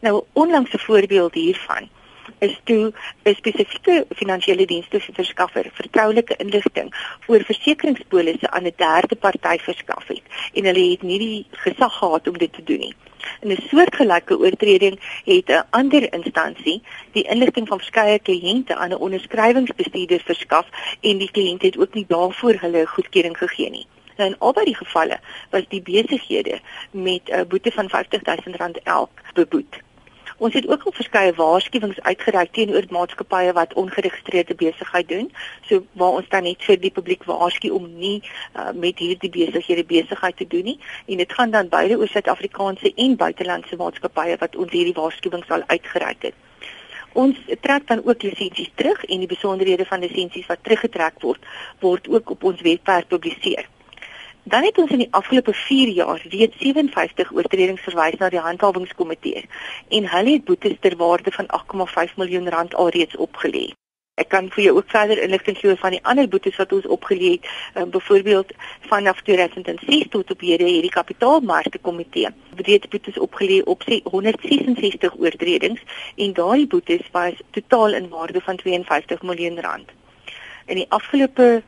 Nou 0.00 0.24
onlangs 0.32 0.72
'n 0.72 0.78
voorbeeld 0.78 1.34
hiervan 1.34 1.88
is 2.38 2.60
toe 2.64 2.92
'n 3.24 3.34
spesifieke 3.34 4.06
finansiële 4.14 4.66
dienste 4.66 5.00
verskaffer 5.00 5.70
vertroulike 5.72 6.36
inligting 6.36 6.94
oor 7.26 7.44
versekeringspolisse 7.44 8.50
aan 8.50 8.66
'n 8.66 8.74
derde 8.76 9.16
party 9.16 9.58
verskaf 9.58 10.06
het 10.06 10.22
en 10.54 10.64
hulle 10.64 10.90
het 10.90 11.02
nie 11.02 11.18
die 11.18 11.46
gesag 11.50 11.94
gehad 11.98 12.28
om 12.28 12.38
dit 12.38 12.52
te 12.52 12.62
doen 12.62 12.78
nie. 12.78 12.94
In 13.40 13.50
'n 13.50 13.62
soortgelyke 13.68 14.38
oortreding 14.38 15.00
het 15.24 15.48
'n 15.48 15.66
ander 15.70 16.12
instansie 16.12 16.82
die 17.12 17.28
inligting 17.34 17.68
van 17.68 17.78
verskeie 17.78 18.18
kliënte 18.18 18.74
aan 18.74 18.90
'n 18.90 19.04
onderskrywingsbestuurder 19.06 20.22
verskaf 20.24 20.66
en 21.00 21.18
die 21.18 21.30
kliënt 21.30 21.62
het 21.62 21.78
ook 21.78 21.94
nie 21.94 22.04
daarvoor 22.08 22.54
hulle 22.60 22.86
goedkeuring 22.86 23.38
gegee 23.38 23.70
nie. 23.70 23.86
Nou 24.16 24.30
in 24.30 24.38
albei 24.38 24.64
die 24.64 24.76
gevalle 24.76 25.20
was 25.50 25.64
die 25.68 25.82
besighede 25.82 26.60
met 26.90 27.22
'n 27.30 27.46
boete 27.46 27.70
van 27.70 27.90
R50000 27.90 28.82
elk 28.82 29.10
beboet. 29.34 29.80
Ons 30.42 30.54
het 30.58 30.66
ook 30.68 30.82
al 30.82 30.92
verskeie 30.92 31.32
waarskuwings 31.38 32.00
uitgereik 32.02 32.50
teenoor 32.52 32.86
maatskappye 32.90 33.52
wat 33.54 33.74
ongeregistreerde 33.78 34.54
besigheid 34.58 35.08
doen. 35.08 35.28
So 35.68 35.84
waar 35.92 36.16
ons 36.18 36.28
dan 36.32 36.42
net 36.42 36.64
vir 36.66 36.80
die 36.82 36.90
publiek 36.90 37.22
waarsku 37.28 37.68
om 37.70 37.84
nie 37.94 38.16
uh, 38.22 38.72
met 38.74 38.98
hierdie 38.98 39.30
besighede 39.30 39.84
besigheid 39.86 40.36
te 40.36 40.46
doen 40.54 40.66
nie. 40.72 40.78
En 41.06 41.22
dit 41.22 41.34
gaan 41.38 41.54
dan 41.54 41.70
beide 41.70 41.98
oor 41.98 42.10
Suid-Afrikaanse 42.10 42.90
en 43.04 43.14
buitelandse 43.16 43.78
maatskappye 43.78 44.40
wat 44.40 44.56
ons 44.56 44.74
hierdie 44.74 44.96
waarskuwings 44.98 45.52
al 45.54 45.62
uitgereik 45.66 46.26
het. 46.30 46.34
Ons 47.12 47.38
trek 47.60 47.86
dan 47.86 48.02
ook 48.02 48.26
lisensies 48.26 48.72
terug 48.74 49.04
en 49.04 49.22
die 49.22 49.30
besonderhede 49.30 49.86
van 49.86 50.02
lisensies 50.02 50.50
wat 50.50 50.64
teruggetrek 50.66 51.22
word 51.22 51.46
word 51.86 52.10
ook 52.10 52.34
op 52.34 52.50
ons 52.50 52.66
webwerf 52.66 53.06
gepubliseer. 53.06 53.70
Dan 54.44 54.64
het 54.64 54.78
ons 54.78 54.90
in 54.90 54.98
die 54.98 55.12
afgelope 55.14 55.52
4 55.54 55.88
jaar 55.88 56.22
reeds 56.28 56.56
57 56.58 57.32
oortredings 57.32 57.82
verwys 57.86 58.16
na 58.18 58.28
die 58.28 58.40
handhawingskomitee 58.42 59.44
en 59.98 60.08
hulle 60.14 60.32
het 60.32 60.44
boetes 60.44 60.74
ter 60.80 60.96
waarde 60.96 61.30
van 61.30 61.46
8,5 61.58 62.16
miljoen 62.16 62.48
rand 62.50 62.74
alreeds 62.74 63.16
opgelê. 63.16 63.70
Ek 64.18 64.28
kan 64.34 64.50
vir 64.50 64.64
jou 64.64 64.74
ook 64.76 64.90
verder 64.90 65.22
inligting 65.22 65.56
gee 65.60 65.76
van 65.84 65.94
die 65.94 66.02
ander 66.02 66.28
boetes 66.28 66.58
wat 66.58 66.74
ons 66.74 66.90
opgelê 66.96 67.30
het, 67.36 67.46
um, 67.78 67.90
byvoorbeeld 67.94 68.52
vanaf 68.90 69.22
2006 69.30 70.10
tot 70.10 70.34
op 70.34 70.40
hierdie 70.40 70.74
hierdie 70.74 70.90
kapitaalmarkte 70.98 71.78
komitee. 71.78 72.34
Breed 72.58 72.90
boetes 72.90 73.22
opgelê 73.22 73.62
op 73.62 73.86
166 73.86 75.18
oortredings 75.22 75.80
en 76.16 76.32
daardie 76.32 76.66
boetes 76.66 77.06
was 77.12 77.38
totaal 77.50 77.94
in 77.94 78.08
waarde 78.08 78.40
van 78.40 78.56
52 78.56 79.22
miljoen 79.22 79.60
rand 79.60 79.98
in 80.66 80.76
die 80.76 80.86
afgelope 80.88 81.62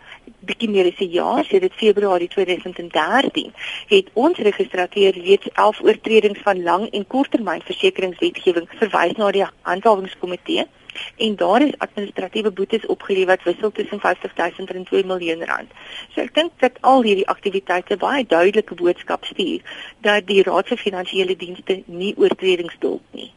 bietjie 0.44 0.70
meer 0.70 0.86
as 0.86 1.00
'n 1.00 1.10
jaar, 1.10 1.44
sedit 1.44 1.72
Februarie 1.72 2.28
2013, 2.28 3.52
het 3.88 4.06
ons 4.12 4.38
registreer 4.38 5.12
reeds 5.12 5.48
11 5.52 5.80
oortredings 5.80 6.40
van 6.40 6.62
lang 6.62 6.90
en 6.90 7.06
korttermynversekeringswetgewing 7.06 8.68
verwys 8.80 9.16
na 9.16 9.30
die 9.30 9.46
handhawingskomitee 9.62 10.66
en 11.16 11.36
daar 11.36 11.62
is 11.62 11.78
administratiewe 11.78 12.50
boetes 12.50 12.86
opgelê 12.86 13.24
wat 13.24 13.42
wissel 13.42 13.72
tussen 13.72 14.00
50000 14.00 14.70
en 14.70 14.84
2 14.84 15.04
miljoen 15.04 15.44
rand. 15.44 15.70
So 16.14 16.20
ek 16.20 16.34
dink 16.34 16.52
dat 16.58 16.78
al 16.80 17.02
hierdie 17.02 17.28
aktiwiteite 17.28 17.96
baie 17.96 18.26
duidelike 18.26 18.74
boodskap 18.74 19.24
stuur 19.24 19.78
dat 20.00 20.26
die 20.26 20.42
Raad 20.42 20.68
vir 20.68 20.84
Finansiële 20.86 21.36
Dienste 21.36 21.82
nie 21.86 22.14
oortredings 22.16 22.76
duld 22.78 23.02
nie. 23.10 23.32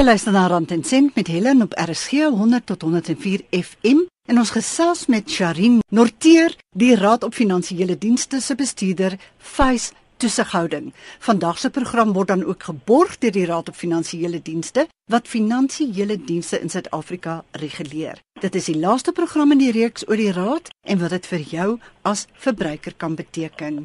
Jy 0.00 0.06
luister 0.06 0.32
na 0.32 0.46
Rand 0.48 0.70
en 0.72 0.80
Sent 0.80 1.12
met 1.12 1.28
Helen 1.28 1.60
op 1.60 1.74
RSG 1.76 2.30
100 2.32 2.64
tot 2.66 2.82
104 2.82 3.42
FM 3.52 3.98
en 4.32 4.38
ons 4.40 4.52
gesels 4.54 5.02
met 5.12 5.28
Sharin 5.28 5.82
Norteer, 5.92 6.56
die 6.72 6.94
Raad 6.96 7.26
op 7.26 7.36
Finansiële 7.36 7.98
Dienste 8.00 8.40
se 8.40 8.56
bestuurder, 8.56 9.18
FACE 9.36 9.92
toesighouding. 10.16 10.94
Vandag 11.18 11.60
se 11.60 11.68
program 11.70 12.16
word 12.16 12.32
dan 12.32 12.46
ook 12.48 12.62
geborg 12.70 13.18
deur 13.20 13.36
die 13.36 13.44
Raad 13.44 13.68
op 13.68 13.76
Finansiële 13.76 14.40
Dienste 14.40 14.88
wat 15.12 15.28
finansiële 15.28 16.16
dienste 16.16 16.60
in 16.64 16.72
Suid-Afrika 16.72 17.42
reguleer. 17.60 18.24
Dit 18.40 18.54
is 18.54 18.72
die 18.72 18.80
laaste 18.80 19.12
program 19.12 19.52
in 19.52 19.66
die 19.66 19.72
reeks 19.76 20.08
oor 20.08 20.16
die 20.16 20.32
Raad 20.32 20.72
en 20.80 21.04
wat 21.04 21.12
dit 21.12 21.32
vir 21.34 21.48
jou 21.52 21.70
as 22.08 22.24
verbruiker 22.32 22.96
kan 22.96 23.20
beteken. 23.20 23.84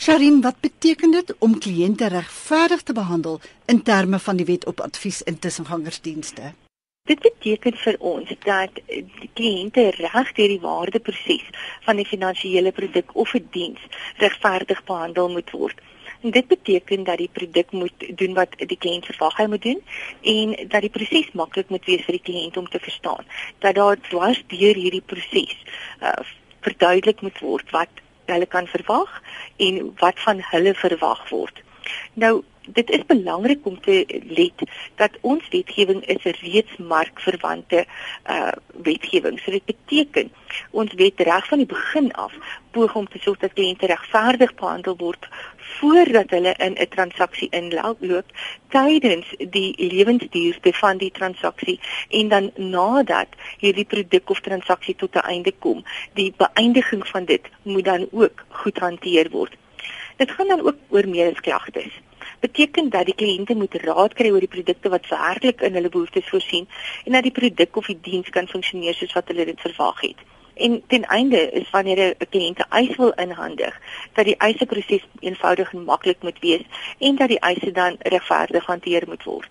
Sharin, 0.00 0.40
wat 0.40 0.60
beteken 0.60 1.10
dit 1.10 1.34
om 1.38 1.58
kliënte 1.58 2.08
regverdig 2.12 2.82
te 2.82 2.92
behandel 2.92 3.40
in 3.66 3.82
terme 3.82 4.18
van 4.18 4.36
die 4.36 4.44
wet 4.44 4.66
op 4.66 4.80
advies 4.80 5.22
en 5.22 5.38
tussengangersdienste? 5.38 6.52
Dit 7.08 7.22
beteken 7.24 7.78
vir 7.84 7.96
ons 8.10 8.34
dat 8.44 8.76
die 8.90 9.30
kliënte 9.32 9.86
reg 9.96 10.32
deur 10.36 10.52
die 10.52 10.60
waardeproses 10.60 11.48
van 11.88 11.96
die 11.96 12.06
finansiële 12.12 12.74
produk 12.76 13.16
of 13.24 13.34
'n 13.34 13.48
diens 13.56 13.80
regverdig 14.16 14.84
behandel 14.84 15.32
moet 15.32 15.50
word. 15.50 15.80
Dit 16.20 16.46
beteken 16.46 17.04
dat 17.04 17.18
die 17.18 17.32
produk 17.32 17.72
moet 17.72 18.06
doen 18.20 18.34
wat 18.34 18.52
die 18.58 18.78
kliënt 18.84 19.06
verwag 19.06 19.36
hy 19.36 19.46
moet 19.46 19.62
doen 19.62 19.82
en 20.22 20.56
dat 20.68 20.80
die 20.80 20.94
proses 20.98 21.32
maklik 21.32 21.68
moet 21.68 21.84
wees 21.84 22.04
vir 22.04 22.20
die 22.20 22.26
kliënt 22.30 22.56
om 22.56 22.68
te 22.68 22.78
verstaan. 22.78 23.24
Dat 23.58 23.74
daar 23.74 24.00
dwars 24.00 24.44
deur 24.46 24.74
hierdie 24.74 25.06
proses 25.06 25.56
uh, 26.02 26.12
verduidelik 26.60 27.20
moet 27.20 27.38
word 27.38 27.70
wat 27.70 28.04
hulle 28.34 28.46
kan 28.46 28.66
verwag 28.66 29.22
en 29.56 29.94
wat 30.02 30.20
van 30.24 30.42
hulle 30.50 30.74
verwag 30.74 31.28
word. 31.28 31.62
Nou 32.14 32.42
dit 32.66 32.90
is 32.90 33.04
belangrik 33.06 33.66
om 33.66 33.80
te 33.80 34.20
let 34.26 34.62
dat 34.94 35.10
ons 35.20 35.48
wetgewing 35.48 36.04
is 36.04 36.22
reeds 36.40 36.76
markverwante 36.76 37.84
uh 38.30 38.52
wetgewing. 38.82 39.40
So 39.40 39.50
dit 39.50 39.64
beteken 39.64 40.32
ons 40.70 40.92
wet 40.94 41.20
reg 41.20 41.46
van 41.48 41.58
die 41.58 41.66
begin 41.66 42.12
af 42.12 42.32
poog 42.70 42.94
om 42.94 43.08
te 43.08 43.18
sorg 43.18 43.38
dat 43.38 43.52
kliënte 43.52 43.86
regverdig 43.86 44.54
behandel 44.54 44.96
word 44.96 45.28
voordat 45.78 46.30
hulle 46.30 46.54
in 46.66 46.76
'n 46.78 46.88
transaksie 46.88 47.48
inloop 47.50 48.30
tydens 48.68 49.26
die 49.38 49.74
lewensduur 49.76 50.58
van 50.60 50.98
die 50.98 51.10
transaksie 51.10 51.80
en 52.08 52.28
dan 52.28 52.50
nadat 52.54 53.28
hierdie 53.58 53.84
produk 53.84 54.30
of 54.30 54.40
transaksie 54.40 54.94
tot 54.94 55.14
'n 55.14 55.28
einde 55.34 55.52
kom. 55.58 55.84
Die 56.14 56.34
beëindiging 56.36 57.08
van 57.08 57.24
dit 57.24 57.48
moet 57.62 57.84
dan 57.84 58.08
ook 58.10 58.44
goed 58.48 58.78
hanteer 58.78 59.30
word. 59.30 59.54
Dit 60.16 60.30
gaan 60.30 60.48
dan 60.48 60.60
ook 60.60 60.76
oor 60.88 61.08
medesklagtes 61.08 61.92
beteken 62.40 62.90
dat 62.90 63.06
die 63.06 63.14
kliënte 63.14 63.54
moet 63.54 63.74
raad 63.74 64.14
kry 64.14 64.30
oor 64.30 64.44
die 64.44 64.54
produkte 64.56 64.88
wat 64.88 65.08
werklik 65.08 65.60
in 65.60 65.74
hulle 65.74 65.88
behoeftes 65.88 66.28
voorsien 66.28 66.68
en 67.04 67.12
dat 67.12 67.22
die 67.22 67.36
produk 67.40 67.76
of 67.76 67.86
die 67.86 68.00
diens 68.00 68.28
kan 68.28 68.48
funksioneer 68.48 68.94
soos 68.94 69.12
wat 69.12 69.28
hulle 69.28 69.44
dit 69.44 69.60
verwag 69.60 70.00
het. 70.00 70.24
En 70.56 70.82
ten 70.86 71.04
einde 71.04 71.50
is 71.50 71.70
wanneer 71.70 72.14
'n 72.18 72.28
kliënt 72.30 72.58
'n 72.58 72.70
eis 72.70 72.96
wil 72.96 73.12
inhandig, 73.12 73.74
dat 74.12 74.24
die 74.24 74.36
eiseproses 74.36 75.04
eenvoudig 75.20 75.72
en 75.72 75.84
maklik 75.84 76.22
moet 76.22 76.38
wees 76.40 76.64
en 76.98 77.16
dat 77.16 77.28
die 77.28 77.40
eise 77.40 77.72
dan 77.72 77.96
regverdig 77.98 78.66
hanteer 78.66 79.02
moet 79.06 79.24
word. 79.24 79.50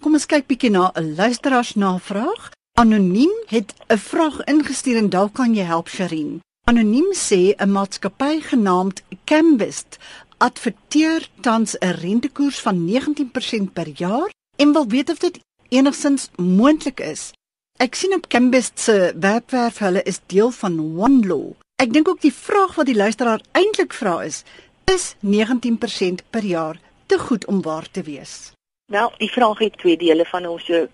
Kom 0.00 0.12
ons 0.12 0.26
kyk 0.26 0.46
bietjie 0.46 0.70
na 0.70 0.92
'n 0.94 1.14
luisteraarsnavraag. 1.14 2.50
Anoniem 2.78 3.32
het 3.46 3.74
'n 3.88 3.96
vraag 3.96 4.44
ingestuur 4.44 4.96
en 4.96 5.08
dalk 5.08 5.32
kan 5.34 5.54
jy 5.54 5.64
help 5.64 5.88
Sherin. 5.88 6.40
Anoniem 6.64 7.12
sê 7.12 7.54
'n 7.56 7.70
maatskappy 7.72 8.40
genaamd 8.40 9.02
Cambist 9.24 9.98
adverteer 10.38 11.28
tans 11.40 11.76
'n 11.78 11.94
rentekoers 12.00 12.58
van 12.60 12.84
19% 12.84 13.72
per 13.72 13.88
jaar 13.94 14.30
en 14.56 14.72
wil 14.72 14.86
weet 14.86 15.10
of 15.10 15.18
dit 15.18 15.38
enigstens 15.68 16.28
moontlik 16.36 17.00
is. 17.00 17.32
Ek 17.76 17.94
sien 17.94 18.14
op 18.14 18.26
Cambist 18.28 18.80
se 18.80 19.14
webwerf 19.20 19.78
hulle 19.78 20.02
is 20.02 20.20
deel 20.26 20.50
van 20.50 20.78
OneLaw. 20.98 21.52
Ek 21.76 21.92
dink 21.92 22.08
ook 22.08 22.20
die 22.20 22.34
vraag 22.34 22.74
wat 22.74 22.86
die 22.86 22.96
luisteraar 22.96 23.40
eintlik 23.52 23.92
vra 23.92 24.22
is, 24.22 24.42
is 24.84 25.14
19% 25.20 26.24
per 26.30 26.44
jaar 26.44 26.80
te 27.06 27.18
goed 27.18 27.46
om 27.46 27.62
waar 27.62 27.90
te 27.90 28.02
wees? 28.02 28.52
Nou, 28.90 29.10
die 29.16 29.30
vraag 29.30 29.58
het 29.58 29.74
twee 29.78 29.96
dele 29.96 30.24
van 30.24 30.46
ons 30.48 30.64
so 30.64 30.86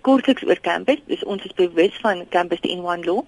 kortliks 0.00 0.44
oor 0.48 0.60
Cambist. 0.60 1.02
Dus 1.06 1.24
ons 1.24 1.44
is 1.44 1.52
bewus 1.52 1.98
van 2.00 2.22
Cambist 2.28 2.64
in 2.64 2.80
OneLaw. 2.80 3.18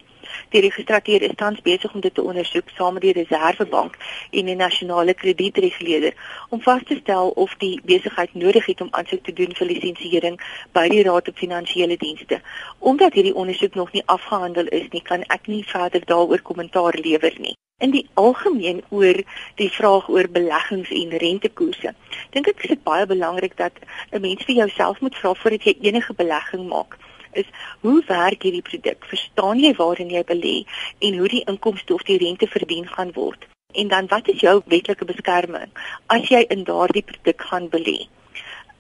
Die 0.55 0.61
registrateur 0.65 1.23
is 1.23 1.35
tans 1.37 1.61
besig 1.67 1.93
om 1.95 2.01
dit 2.01 2.15
te 2.15 2.23
ondersoek 2.23 2.71
saam 2.73 2.97
met 2.97 3.03
die 3.05 3.13
Reservebank 3.19 3.99
en 4.31 4.49
die 4.49 4.55
nasionale 4.57 5.15
kredietreguleerder 5.15 6.17
om 6.49 6.63
vas 6.65 6.81
te 6.89 6.97
stel 7.03 7.29
of 7.45 7.53
die 7.61 7.81
besigheid 7.85 8.33
nodig 8.35 8.67
het 8.67 8.81
om 8.81 8.89
aansoek 8.91 9.25
te 9.29 9.37
doen 9.43 9.53
vir 9.59 9.71
lisensiering 9.73 10.41
by 10.73 10.87
die 10.95 11.03
Raad 11.11 11.29
op 11.29 11.43
Finansiële 11.43 11.99
Dienste. 12.07 12.41
Omdat 12.79 13.21
hierdie 13.21 13.35
ondersoek 13.45 13.77
nog 13.77 13.93
nie 13.93 14.07
afgehandel 14.17 14.73
is 14.81 14.89
nie, 14.97 15.05
kan 15.05 15.29
ek 15.29 15.53
nie 15.53 15.67
verder 15.69 16.09
daaroor 16.09 16.41
kommentaar 16.41 16.97
lewer 16.97 17.37
nie. 17.39 17.53
In 17.79 17.91
die 17.91 18.09
algemeen 18.15 18.83
oor 18.89 19.19
die 19.59 19.71
vraag 19.71 20.09
oor 20.09 20.29
beleggings 20.31 20.91
en 20.91 21.17
rentekoerse. 21.19 21.95
Dink 22.31 22.47
ek 22.49 22.63
is 22.63 22.75
dit 22.77 22.83
baie 22.87 23.07
belangrik 23.07 23.57
dat 23.57 23.73
'n 24.13 24.21
mens 24.21 24.45
vir 24.45 24.55
jouself 24.55 25.01
moet 25.01 25.17
vra 25.17 25.35
voordat 25.35 25.65
jy 25.65 25.75
enige 25.81 26.15
belegging 26.15 26.69
maak 26.69 26.99
is 27.35 27.47
hoe 27.81 28.03
werk 28.07 28.43
hierdie 28.43 28.63
produk? 28.63 29.05
Verstaan 29.11 29.59
jy 29.59 29.75
waarin 29.75 30.11
jy 30.11 30.23
belê 30.25 30.55
en 30.99 31.19
hoe 31.19 31.29
die 31.29 31.45
inkomste 31.51 31.95
of 31.95 32.03
die 32.03 32.19
rente 32.19 32.47
verdien 32.47 32.87
gaan 32.89 33.13
word? 33.13 33.47
En 33.73 33.89
dan 33.89 34.07
wat 34.07 34.29
is 34.29 34.41
jou 34.41 34.61
wetlike 34.67 35.05
beskerming 35.05 35.71
as 36.07 36.29
jy 36.31 36.45
in 36.49 36.65
daardie 36.65 37.03
produk 37.03 37.43
gaan 37.51 37.69
belê? 37.69 38.07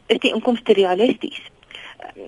Is 0.06 0.20
die 0.22 0.32
inkomste 0.32 0.72
realisties? 0.72 1.40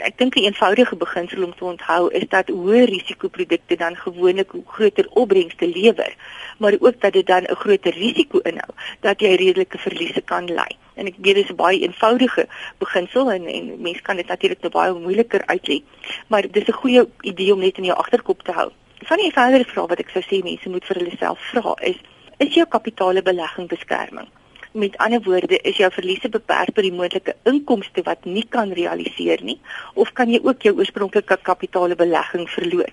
Ek 0.09 0.19
dink 0.19 0.37
'n 0.37 0.47
eenvoudige 0.49 0.97
beginsel 0.97 1.43
om 1.45 1.55
te 1.55 1.65
onthou 1.65 2.09
is 2.11 2.29
dat 2.29 2.49
hoë 2.49 2.85
risikoprodukte 2.91 3.77
dan 3.77 3.97
gewoonlik 3.97 4.51
groter 4.67 5.07
opbrengste 5.11 5.67
lewer, 5.69 6.15
maar 6.59 6.75
ook 6.81 7.01
dat 7.01 7.13
dit 7.13 7.27
dan 7.27 7.45
'n 7.45 7.55
groter 7.55 7.93
risiko 7.93 8.39
inhou 8.39 8.73
dat 9.01 9.21
jy 9.21 9.35
redelike 9.35 9.79
verliese 9.79 10.21
kan 10.21 10.45
ly. 10.45 10.71
En 10.95 11.07
ek 11.07 11.15
weet 11.19 11.35
dis 11.35 11.51
'n 11.51 11.57
baie 11.57 11.81
eenvoudige 11.81 12.49
beginsel 12.79 13.33
en 13.33 13.47
en 13.47 13.81
mense 13.81 14.03
kan 14.03 14.17
dit 14.17 14.27
natuurlik 14.27 14.61
nou 14.61 14.73
baie 14.73 14.93
moeiliker 14.93 15.47
uitlei, 15.47 15.85
maar 16.27 16.51
dis 16.51 16.69
'n 16.69 16.81
goeie 16.83 17.09
idee 17.21 17.53
om 17.53 17.61
net 17.61 17.79
in 17.79 17.85
jou 17.85 17.99
agterkop 17.99 18.43
te 18.43 18.53
hou. 18.53 18.71
Van 19.05 19.19
die 19.19 19.33
verdere 19.33 19.65
vrae 19.65 19.87
wat 19.87 19.99
ek 19.99 20.09
sou 20.09 20.23
sê 20.23 20.43
mense 20.43 20.69
moet 20.69 20.85
vir 20.85 20.97
hulle 20.97 21.17
self 21.19 21.39
vra 21.39 21.75
is: 21.81 21.97
is 22.39 22.55
jou 22.55 22.67
kapitaalbelegging 22.67 23.69
beskerming? 23.69 24.29
Met 24.77 24.97
ander 24.97 25.23
woorde, 25.23 25.59
is 25.61 25.77
jou 25.77 25.89
verliese 25.93 26.29
beperk 26.29 26.75
tot 26.77 26.85
die 26.85 26.93
moontlike 26.93 27.33
inkomste 27.49 28.03
wat 28.05 28.27
nie 28.29 28.43
kan 28.57 28.75
realiseer 28.77 29.41
nie 29.41 29.55
of 30.03 30.11
kan 30.19 30.29
jy 30.29 30.43
ook 30.45 30.67
jou 30.67 30.75
oorspronklike 30.77 31.39
kapitaalbelegging 31.49 32.45
verloor? 32.53 32.91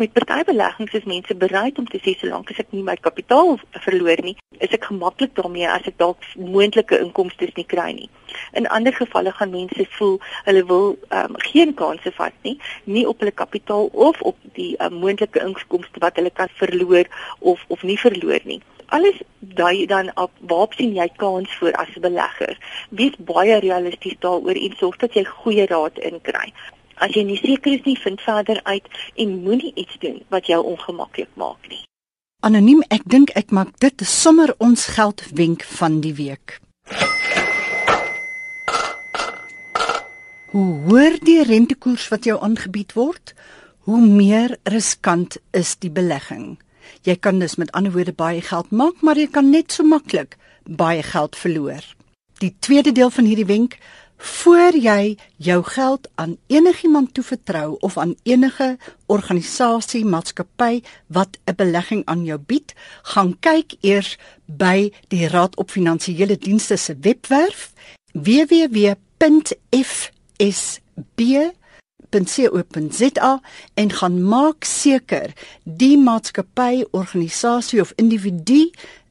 Met 0.00 0.12
party 0.16 0.40
beleggings 0.48 0.96
is 0.98 1.06
mense 1.06 1.36
bereid 1.44 1.78
om 1.78 1.86
te 1.86 2.00
sê 2.02 2.16
solank 2.18 2.50
as 2.50 2.58
ek 2.64 2.74
nie 2.74 2.82
my 2.82 2.96
kapitaal 2.98 3.60
verloor 3.84 4.24
nie, 4.26 4.34
is 4.58 4.74
ek 4.74 4.88
gemaklik 4.88 5.36
daarmee 5.38 5.68
as 5.70 5.86
ek 5.86 6.00
dalk 6.02 6.26
moontlike 6.34 6.98
inkomste 6.98 7.46
nie 7.54 7.66
kry 7.74 7.86
nie. 8.00 8.10
In 8.58 8.66
ander 8.66 8.96
gevalle 8.98 9.30
gaan 9.38 9.54
mense 9.54 9.86
voel 10.00 10.18
hulle 10.48 10.64
wil 10.72 10.88
um, 11.20 11.38
geen 11.52 11.76
kanse 11.78 12.10
vat 12.18 12.34
nie, 12.42 12.56
nie 12.90 13.06
op 13.06 13.22
hulle 13.22 13.36
kapitaal 13.44 13.86
of 14.08 14.18
op 14.32 14.42
die 14.58 14.72
um, 14.82 14.98
moontlike 15.06 15.46
inkomste 15.46 16.02
wat 16.02 16.18
hulle 16.18 16.34
kan 16.42 16.50
verloor 16.58 17.06
of 17.38 17.62
of 17.68 17.86
nie 17.86 18.00
verloor 18.08 18.50
nie 18.50 18.58
alles 18.90 19.22
dui 19.38 19.86
dan 19.86 20.10
op 20.14 20.30
waarop 20.40 20.72
sien 20.74 20.94
jy 20.94 21.08
kans 21.16 21.56
voor 21.58 21.72
as 21.72 21.88
'n 21.96 22.00
belegger. 22.00 22.58
Wees 22.90 23.16
baie 23.18 23.58
realisties 23.58 24.16
daaroor 24.18 24.58
en 24.66 24.74
sorg 24.76 24.96
dat 24.96 25.14
jy 25.14 25.24
goeie 25.24 25.66
raad 25.66 25.98
inkry. 25.98 26.52
As 26.94 27.14
jy 27.14 27.22
nie 27.22 27.36
seker 27.36 27.72
is 27.72 27.84
nie, 27.84 27.98
vind 27.98 28.20
verder 28.20 28.60
uit 28.62 28.88
en 29.14 29.42
moenie 29.42 29.72
iets 29.74 29.96
doen 29.98 30.22
wat 30.28 30.46
jou 30.46 30.64
ongemaklik 30.64 31.28
maak 31.34 31.68
nie. 31.68 31.84
Anoniem, 32.40 32.82
ek 32.88 33.02
dink 33.04 33.30
ek 33.30 33.50
maak 33.50 33.78
dit 33.78 34.00
sommer 34.00 34.54
ons 34.58 34.86
geldwenk 34.86 35.64
van 35.64 36.00
die 36.00 36.14
week. 36.14 36.60
Hoe 40.50 40.70
hoër 40.86 41.18
die 41.24 41.42
rentekoers 41.44 42.08
wat 42.08 42.24
jou 42.24 42.40
aangebied 42.40 42.92
word, 42.92 43.34
hoe 43.78 44.00
meer 44.00 44.56
riskant 44.62 45.36
is 45.50 45.76
die 45.76 45.90
belegging. 45.90 46.58
Jy 47.02 47.16
kan 47.16 47.38
dus 47.38 47.56
met 47.56 47.72
ander 47.72 47.92
woorde 47.92 48.12
baie 48.12 48.40
geld 48.40 48.70
maak, 48.70 49.00
maar 49.00 49.16
jy 49.16 49.28
kan 49.30 49.50
net 49.50 49.72
so 49.72 49.84
maklik 49.84 50.36
baie 50.64 51.02
geld 51.02 51.36
verloor. 51.36 51.84
Die 52.40 52.54
tweede 52.58 52.92
deel 52.92 53.10
van 53.10 53.24
hierdie 53.24 53.46
wenk, 53.46 53.78
voor 54.20 54.76
jy 54.76 55.16
jou 55.36 55.62
geld 55.64 56.08
aan 56.14 56.36
enigiemand 56.46 57.14
toevertrou 57.14 57.76
of 57.80 57.96
aan 57.98 58.14
enige 58.22 58.78
organisasie, 59.06 60.04
maatskappy 60.04 60.82
wat 61.06 61.38
'n 61.44 61.54
belegging 61.56 62.04
aan 62.04 62.24
jou 62.24 62.38
bied, 62.38 62.74
gaan 63.02 63.36
kyk 63.40 63.72
eers 63.80 64.18
by 64.44 64.92
die 65.08 65.28
Raad 65.28 65.56
op 65.56 65.70
Finansiële 65.70 66.36
Dienste 66.36 66.76
se 66.76 66.96
webwerf 67.00 67.72
www.fsb 68.12 69.00
www.co.za 72.10 73.40
en 73.74 73.92
gaan 73.92 74.22
maak 74.28 74.64
seker 74.64 75.32
die 75.64 75.98
maatskappy, 75.98 76.84
organisasie 76.90 77.80
of 77.80 77.92
individu 77.96 78.70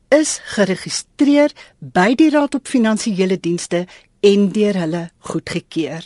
is 0.09 0.39
geregistreer 0.55 1.53
by 1.79 2.15
die 2.15 2.29
Raad 2.29 2.55
op 2.55 2.67
Finansiële 2.67 3.39
Dienste 3.39 3.85
en 4.19 4.49
deur 4.51 4.75
hulle 4.75 5.09
goedgekeur. 5.19 6.03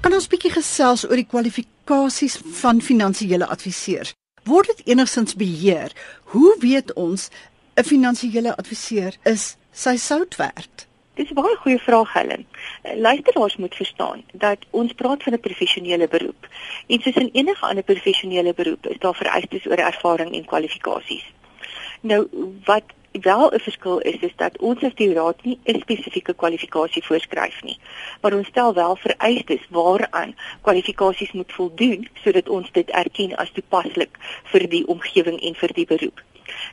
Kan 0.00 0.14
ons 0.14 0.30
bietjie 0.30 0.54
gesels 0.54 1.04
oor 1.04 1.18
die 1.18 1.28
kwalifikasies 1.28 2.38
van 2.62 2.80
finansiële 2.80 3.46
adviseurs? 3.46 4.14
Word 4.48 4.66
dit 4.66 4.86
enigstens 4.94 5.36
beheer? 5.36 5.92
Hoe 6.32 6.56
weet 6.60 6.92
ons 6.92 7.28
'n 7.76 7.84
finansiële 7.84 8.56
adviseur 8.56 9.16
is 9.22 9.56
sy 9.72 9.96
sout 9.96 10.36
werd? 10.36 10.86
Dis 11.14 11.30
'n 11.30 11.34
baie 11.34 11.56
goeie 11.56 11.78
vraag 11.78 12.12
Helen. 12.12 12.46
Luisteraars 12.82 13.56
moet 13.56 13.74
verstaan 13.74 14.24
dat 14.32 14.58
ons 14.70 14.92
praat 14.92 15.22
van 15.22 15.32
'n 15.32 15.40
professionele 15.40 16.08
beroep. 16.08 16.48
En 16.86 17.00
soos 17.00 17.14
in 17.14 17.30
enige 17.32 17.66
ander 17.66 17.84
professionele 17.84 18.54
beroep 18.54 18.86
is 18.86 18.98
daar 18.98 19.14
vereistes 19.14 19.66
oor 19.66 19.76
ervaring 19.76 20.34
en 20.34 20.44
kwalifikasies. 20.44 21.26
Nou 22.00 22.28
wat 22.64 22.84
wel 23.12 23.50
'n 23.50 23.60
verskil 23.60 23.98
is 23.98 24.20
is 24.20 24.36
dat 24.36 24.58
ons 24.58 24.82
as 24.82 24.94
die 24.94 25.12
raad 25.14 25.44
nie 25.44 25.58
'n 25.64 25.80
spesifieke 25.80 26.34
kwalifikasie 26.34 27.04
voorskryf 27.04 27.62
nie, 27.62 27.78
maar 28.20 28.32
ons 28.32 28.46
stel 28.46 28.74
wel 28.74 28.96
vereistes 28.96 29.66
waaraan 29.70 30.36
kwalifikasies 30.60 31.32
moet 31.32 31.52
voldoen 31.52 32.08
sodat 32.24 32.48
ons 32.48 32.72
dit 32.72 32.88
erken 32.90 33.36
as 33.36 33.50
toepaslik 33.50 34.18
vir 34.44 34.68
die 34.68 34.86
omgewing 34.86 35.40
en 35.40 35.54
vir 35.54 35.72
die 35.72 35.86
beroep. 35.86 36.22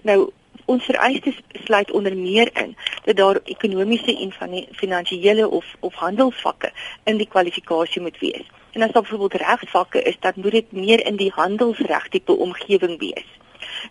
Nou 0.02 0.32
ons 0.66 0.84
vereistes 0.84 1.38
sluit 1.64 1.92
onder 1.92 2.18
meer 2.18 2.50
in 2.64 2.76
dat 3.06 3.16
daar 3.16 3.40
ekonomiese 3.44 4.18
en 4.18 4.34
finansiële 4.72 5.50
of 5.50 5.66
of 5.80 5.94
handelsvakke 5.94 6.72
in 7.04 7.18
die 7.18 7.28
kwalifikasie 7.28 8.02
moet 8.02 8.20
wees. 8.20 8.46
En 8.72 8.82
as 8.82 8.92
daar 8.92 9.02
byvoorbeeld 9.02 9.42
regsvakke 9.42 10.02
is, 10.02 10.18
dan 10.20 10.34
moet 10.36 10.52
dit 10.52 10.72
meer 10.72 11.06
in 11.06 11.16
die 11.16 11.32
handelsreg 11.36 12.08
tipe 12.08 12.32
omgewing 12.32 13.00
wees. 13.00 13.28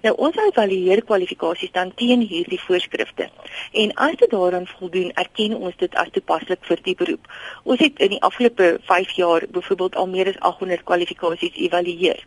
Nou 0.03 0.15
ons 0.27 0.37
evalueer 0.37 1.03
kwalifikasies 1.05 1.73
dan 1.73 1.93
teen 1.95 2.21
hierdie 2.21 2.61
voorskrifte. 2.61 3.29
En 3.73 3.95
as 3.95 4.17
dit 4.21 4.31
daaraan 4.31 4.67
voldoen, 4.67 5.13
erken 5.13 5.57
ons 5.57 5.77
dit 5.77 5.95
as 5.95 6.13
toepaslik 6.13 6.65
vir 6.69 6.83
die 6.89 6.95
beroep. 6.95 7.29
Ons 7.63 7.81
het 7.81 8.01
in 8.07 8.17
die 8.17 8.23
afgelope 8.23 8.79
5 8.91 9.17
jaar 9.21 9.47
byvoorbeeld 9.51 9.97
al 9.97 10.09
meer 10.09 10.33
as 10.35 10.41
800 10.53 10.85
kwalifikasies 10.85 11.61
evalueer. 11.67 12.27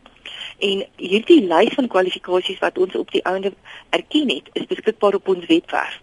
En 0.60 0.86
hierdie 0.96 1.42
lys 1.48 1.74
van 1.74 1.88
kwalifikasies 1.88 2.60
wat 2.60 2.78
ons 2.78 2.96
op 2.96 3.12
die 3.12 3.26
ouende 3.26 3.54
erken 3.90 4.30
het, 4.30 4.50
is 4.54 4.66
beskikbaar 4.66 5.14
op 5.14 5.28
ons 5.28 5.46
webwerf. 5.46 6.02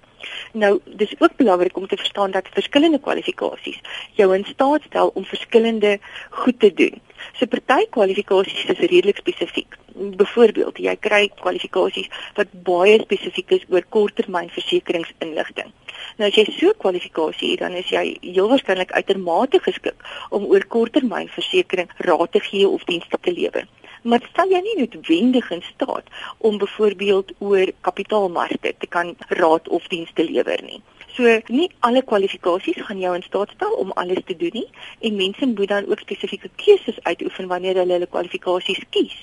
Nou, 0.53 0.81
dis 0.85 1.15
ook 1.19 1.37
belangrik 1.37 1.77
om 1.77 1.87
te 1.87 1.97
verstaan 1.97 2.31
dat 2.31 2.49
verskillende 2.53 3.01
kwalifikasies 3.01 3.81
jou 4.13 4.35
in 4.37 4.45
staat 4.45 4.83
stel 4.83 5.11
om 5.15 5.25
verskillende 5.25 5.99
goed 6.31 6.61
te 6.61 6.73
doen. 6.75 7.01
So 7.39 7.47
party 7.47 7.87
kwalifikasies 7.91 8.65
is 8.65 8.79
redelik 8.79 9.17
spesifiek. 9.17 9.77
Byvoorbeeld, 9.95 10.79
jy 10.79 10.97
kry 11.01 11.29
kwalifikasies 11.41 12.11
wat 12.35 12.53
baie 12.67 12.99
spesifiek 13.03 13.51
is 13.59 13.65
oor 13.69 13.85
korttermynversekeringsinligting. 13.89 15.73
Nou 16.19 16.29
as 16.29 16.37
jy 16.37 16.45
so 16.59 16.69
'n 16.69 16.83
kwalifikasie 16.83 17.51
het, 17.51 17.61
dan 17.61 17.73
is 17.73 17.89
jy 17.89 18.19
heel 18.21 18.49
waarskynlik 18.49 18.93
uitermate 18.93 19.59
geskik 19.59 19.95
om 20.31 20.45
oor 20.45 20.65
korttermynversekering 20.67 21.89
raad 21.97 22.33
te 22.33 22.41
gee 22.41 22.69
of 22.69 22.85
dienste 22.85 23.19
te 23.21 23.33
lewer. 23.33 23.67
Maar 24.05 24.21
stel 24.31 24.51
jy 24.53 24.61
nie 24.61 24.75
noodwendig 24.79 25.47
in 25.55 25.63
staat 25.65 26.11
om 26.45 26.59
byvoorbeeld 26.61 27.31
oor 27.39 27.71
kapitaalmarkte 27.87 28.75
te 28.79 28.89
kan 28.97 29.15
raad 29.39 29.69
of 29.69 29.87
dienste 29.89 30.27
lewer 30.29 30.61
nie. 30.65 30.83
So 31.17 31.31
nie 31.49 31.71
alle 31.87 32.03
kwalifikasies 32.03 32.83
gaan 32.85 33.01
jou 33.01 33.15
in 33.17 33.25
staat 33.25 33.55
stel 33.55 33.73
om 33.81 33.95
alles 34.03 34.21
te 34.29 34.37
doen 34.37 34.59
nie 34.59 34.67
en 35.09 35.17
mense 35.17 35.47
moet 35.47 35.73
dan 35.73 35.89
ook 35.89 36.05
spesifieke 36.05 36.51
keuses 36.65 37.01
uitoefen 37.03 37.49
wanneer 37.49 37.81
hulle 37.81 37.97
hulle 37.97 38.11
kwalifikasies 38.17 38.83
kies 38.97 39.17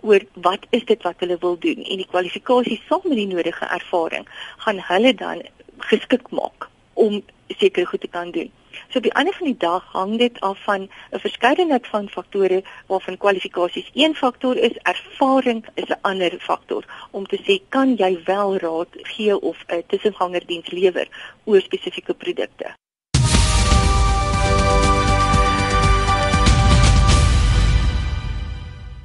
oor 0.00 0.26
wat 0.48 0.68
is 0.70 0.84
dit 0.84 1.08
wat 1.08 1.24
hulle 1.24 1.40
wil 1.46 1.56
doen 1.64 1.80
en 1.84 2.04
die 2.04 2.10
kwalifikasies 2.10 2.84
saam 2.90 3.08
met 3.08 3.20
die 3.22 3.28
nodige 3.32 3.70
ervaring 3.78 4.28
gaan 4.66 4.84
hulle 4.90 5.14
dan 5.14 5.44
geskik 5.88 6.28
maak 6.30 6.68
om 6.92 7.22
sekere 7.56 7.86
goed 7.86 8.00
te 8.00 8.12
kan 8.12 8.30
doen. 8.36 8.52
So 8.88 8.98
op 8.98 9.02
die 9.02 9.12
einde 9.12 9.32
van 9.32 9.46
die 9.46 9.56
dag 9.58 9.84
hang 9.92 10.18
dit 10.18 10.40
af 10.40 10.62
van 10.64 10.88
'n 11.10 11.18
verskeidenheid 11.18 11.86
van 11.86 12.08
faktore 12.08 12.62
waarvan 12.86 13.16
kwalifikasies 13.16 13.90
een 13.94 14.14
faktor 14.14 14.56
is, 14.56 14.76
ervaring 14.82 15.64
is 15.74 15.88
'n 15.88 15.98
ander 16.00 16.38
faktor 16.40 16.84
om 17.10 17.26
te 17.26 17.38
sê 17.46 17.68
kan 17.68 17.94
jy 17.96 18.22
wel 18.24 18.56
raad 18.56 18.88
gee 18.92 19.40
of 19.40 19.64
'n 19.68 19.82
tussengangerdiens 19.86 20.70
lewer 20.70 21.08
oor 21.44 21.60
spesifieke 21.60 22.14
produkte. 22.14 22.74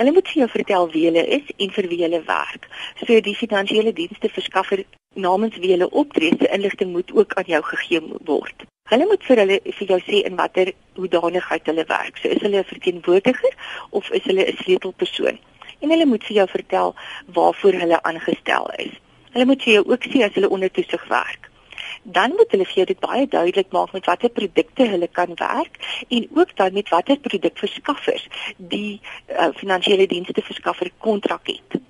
Hulle 0.00 0.12
moet 0.16 0.28
vir 0.32 0.38
jou 0.40 0.48
vertel 0.48 0.86
wie 0.94 1.02
hulle 1.04 1.22
is 1.36 1.48
en 1.60 1.72
vir 1.76 1.86
wie 1.90 1.98
hulle 2.00 2.22
werk. 2.24 2.68
So 3.04 3.18
die 3.26 3.34
finansiële 3.36 3.90
dienste 3.92 4.30
verskaffer 4.32 4.80
namens 5.12 5.58
wie 5.60 5.74
hulle 5.74 5.90
optree, 5.90 6.30
se 6.40 6.48
inligting 6.56 6.94
moet 6.94 7.12
ook 7.12 7.34
aan 7.36 7.50
jou 7.52 7.60
gegee 7.66 8.00
word. 8.30 8.64
Hulle 8.88 9.08
moet 9.10 9.26
vir 9.28 9.42
hulle 9.42 9.58
vir 9.66 9.92
jou 9.92 9.98
sê 10.06 10.22
in 10.30 10.38
watter 10.38 10.72
hoedanigheid 10.96 11.68
hulle 11.68 11.84
werk. 11.92 12.16
So 12.22 12.32
is 12.32 12.40
hulle 12.40 12.62
'n 12.62 12.70
verteenwoordiger 12.72 13.52
of 13.90 14.08
is 14.10 14.24
hulle 14.24 14.48
'n 14.48 14.56
sleutelpersoon? 14.62 15.38
En 15.82 15.90
hulle 15.90 16.06
moet 16.06 16.24
vir 16.24 16.36
jou 16.36 16.48
vertel 16.48 16.94
waarvoor 17.36 17.72
hulle 17.84 18.02
aangestel 18.02 18.72
is. 18.78 18.96
Hulle 19.32 19.44
moet 19.52 19.62
vir 19.62 19.72
jou 19.72 19.84
ook 19.84 20.04
sê 20.04 20.24
as 20.24 20.34
hulle 20.34 20.48
onder 20.48 20.70
toesig 20.70 21.04
werk. 21.08 21.49
Dan 22.02 22.30
moet 22.30 22.50
hulle 22.50 22.64
vir 22.64 22.74
jou 22.74 22.86
dit 22.86 23.00
baie 23.00 23.26
duidelik 23.28 23.72
maak 23.72 23.92
met 23.92 24.06
watter 24.08 24.30
produkte 24.30 24.88
hulle 24.88 25.08
kan 25.08 25.34
werk 25.34 25.76
en 26.08 26.28
ook 26.34 26.56
dan 26.56 26.72
met 26.72 26.88
watter 26.88 27.18
produkverskaffers 27.18 28.26
die 28.56 29.00
uh, 29.28 29.48
finansiële 29.54 30.06
dienste 30.06 30.42
verskaffer 30.42 30.90
kontrak 30.98 31.46
het. 31.46 31.80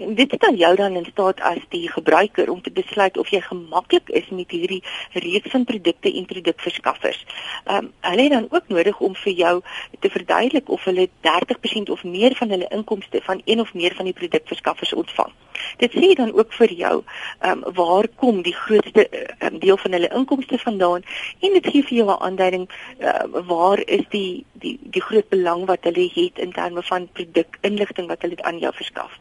En 0.00 0.14
dit 0.14 0.32
stel 0.32 0.54
jou 0.54 0.76
dan 0.76 0.94
in 0.96 1.04
staat 1.04 1.40
as 1.40 1.64
die 1.68 1.88
gebruiker 1.92 2.50
om 2.50 2.62
te 2.62 2.70
besluit 2.72 3.18
of 3.20 3.28
jy 3.28 3.40
gemaklik 3.44 4.08
is 4.08 4.30
met 4.32 4.50
hierdie 4.50 4.80
reeks 5.12 5.52
van 5.52 5.66
produkte 5.68 6.12
en 6.12 6.28
produkverskaffers. 6.30 7.20
Ehm 7.64 7.76
um, 7.76 7.90
hulle 8.00 8.22
het 8.22 8.32
dan 8.32 8.46
ook 8.50 8.68
nodig 8.68 9.00
om 9.00 9.14
vir 9.24 9.32
jou 9.32 9.52
te 9.98 10.10
verduidelik 10.10 10.68
of 10.68 10.84
hulle 10.84 11.08
30% 11.28 11.92
of 11.96 12.04
meer 12.04 12.36
van 12.40 12.50
hulle 12.56 12.68
inkomste 12.68 13.20
van 13.28 13.42
een 13.44 13.60
of 13.60 13.74
meer 13.74 13.94
van 13.94 14.04
die 14.04 14.16
produkverskaffers 14.22 14.92
ontvang. 14.92 15.32
Dit 15.76 15.92
sê 15.92 16.12
dan 16.16 16.32
ook 16.32 16.52
vir 16.52 16.72
jou 16.72 16.96
ehm 17.38 17.62
um, 17.62 17.74
waar 17.74 18.08
kom 18.16 18.42
die 18.42 18.56
grootste 18.56 19.08
um, 19.38 19.58
deel 19.58 19.76
van 19.76 19.92
hulle 19.92 20.14
inkomste 20.14 20.58
vandaan 20.58 21.02
en 21.40 21.58
dit 21.60 21.66
gee 21.66 21.82
vir 21.82 21.96
jou 21.98 22.08
'n 22.08 22.22
aanduiding 22.28 22.68
uh, 22.98 23.24
waar 23.52 23.82
is 23.86 24.08
die 24.08 24.44
die 24.52 24.78
die 24.82 25.02
groot 25.02 25.28
belang 25.28 25.66
wat 25.66 25.84
hulle 25.84 26.10
het 26.14 26.38
in 26.38 26.52
terme 26.52 26.82
van 26.82 27.08
produkinligting 27.12 28.08
wat 28.08 28.22
hulle 28.22 28.42
aan 28.42 28.58
jou 28.58 28.74
verskaf. 28.74 29.20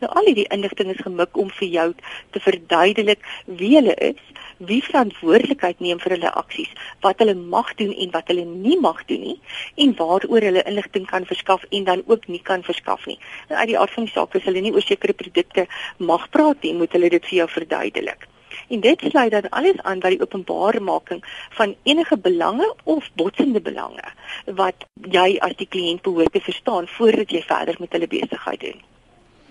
Nou 0.00 0.08
al 0.16 0.30
hierdie 0.30 0.46
inligting 0.54 0.88
is 0.94 1.00
gemik 1.04 1.36
om 1.36 1.50
vir 1.52 1.68
jou 1.68 1.88
te 2.32 2.40
verduidelik 2.40 3.24
wie 3.60 3.74
hulle 3.74 3.92
is, 4.06 4.20
wie 4.70 4.78
verantwoordelikheid 4.84 5.82
neem 5.84 5.98
vir 6.00 6.14
hulle 6.14 6.30
aksies, 6.40 6.70
wat 7.04 7.20
hulle 7.20 7.34
mag 7.36 7.74
doen 7.76 7.92
en 8.04 8.12
wat 8.14 8.32
hulle 8.32 8.46
nie 8.48 8.78
mag 8.80 9.02
doen 9.10 9.26
nie 9.26 9.36
en 9.84 9.92
waaroor 9.98 10.46
hulle 10.48 10.62
inligting 10.70 11.04
kan 11.10 11.26
verskaf 11.28 11.66
en 11.68 11.84
dan 11.84 12.02
ook 12.06 12.24
nie 12.32 12.40
kan 12.50 12.64
verskaf 12.64 13.04
nie. 13.10 13.18
Nou 13.50 13.58
uit 13.60 13.70
die 13.72 13.78
aard 13.82 13.92
van 13.96 14.08
die 14.08 14.14
saak 14.14 14.36
is 14.40 14.46
hulle 14.48 14.62
nie 14.64 14.72
oor 14.72 14.86
sekere 14.86 15.16
produkte 15.22 15.66
mag 16.12 16.24
praat 16.32 16.64
nie, 16.64 16.72
moet 16.80 16.96
hulle 16.96 17.10
dit 17.12 17.28
vir 17.28 17.38
jou 17.42 17.48
verduidelik. 17.58 18.24
En 18.72 18.80
dit 18.80 19.04
sluit 19.10 19.34
dan 19.34 19.48
alles 19.58 19.82
aan 19.84 20.00
by 20.00 20.14
die 20.14 20.22
openbaremaking 20.22 21.20
van 21.58 21.74
enige 21.84 22.16
belange 22.16 22.70
of 22.84 23.10
botsende 23.20 23.60
belange 23.60 24.14
wat 24.62 24.88
jy 25.18 25.34
as 25.44 25.58
die 25.60 25.68
kliënt 25.68 26.06
behoort 26.08 26.32
te 26.32 26.40
verstaan 26.48 26.88
voordat 26.96 27.36
jy 27.36 27.44
verder 27.52 27.76
met 27.84 27.92
hulle 27.92 28.08
besigheid 28.08 28.64
doen. 28.64 28.80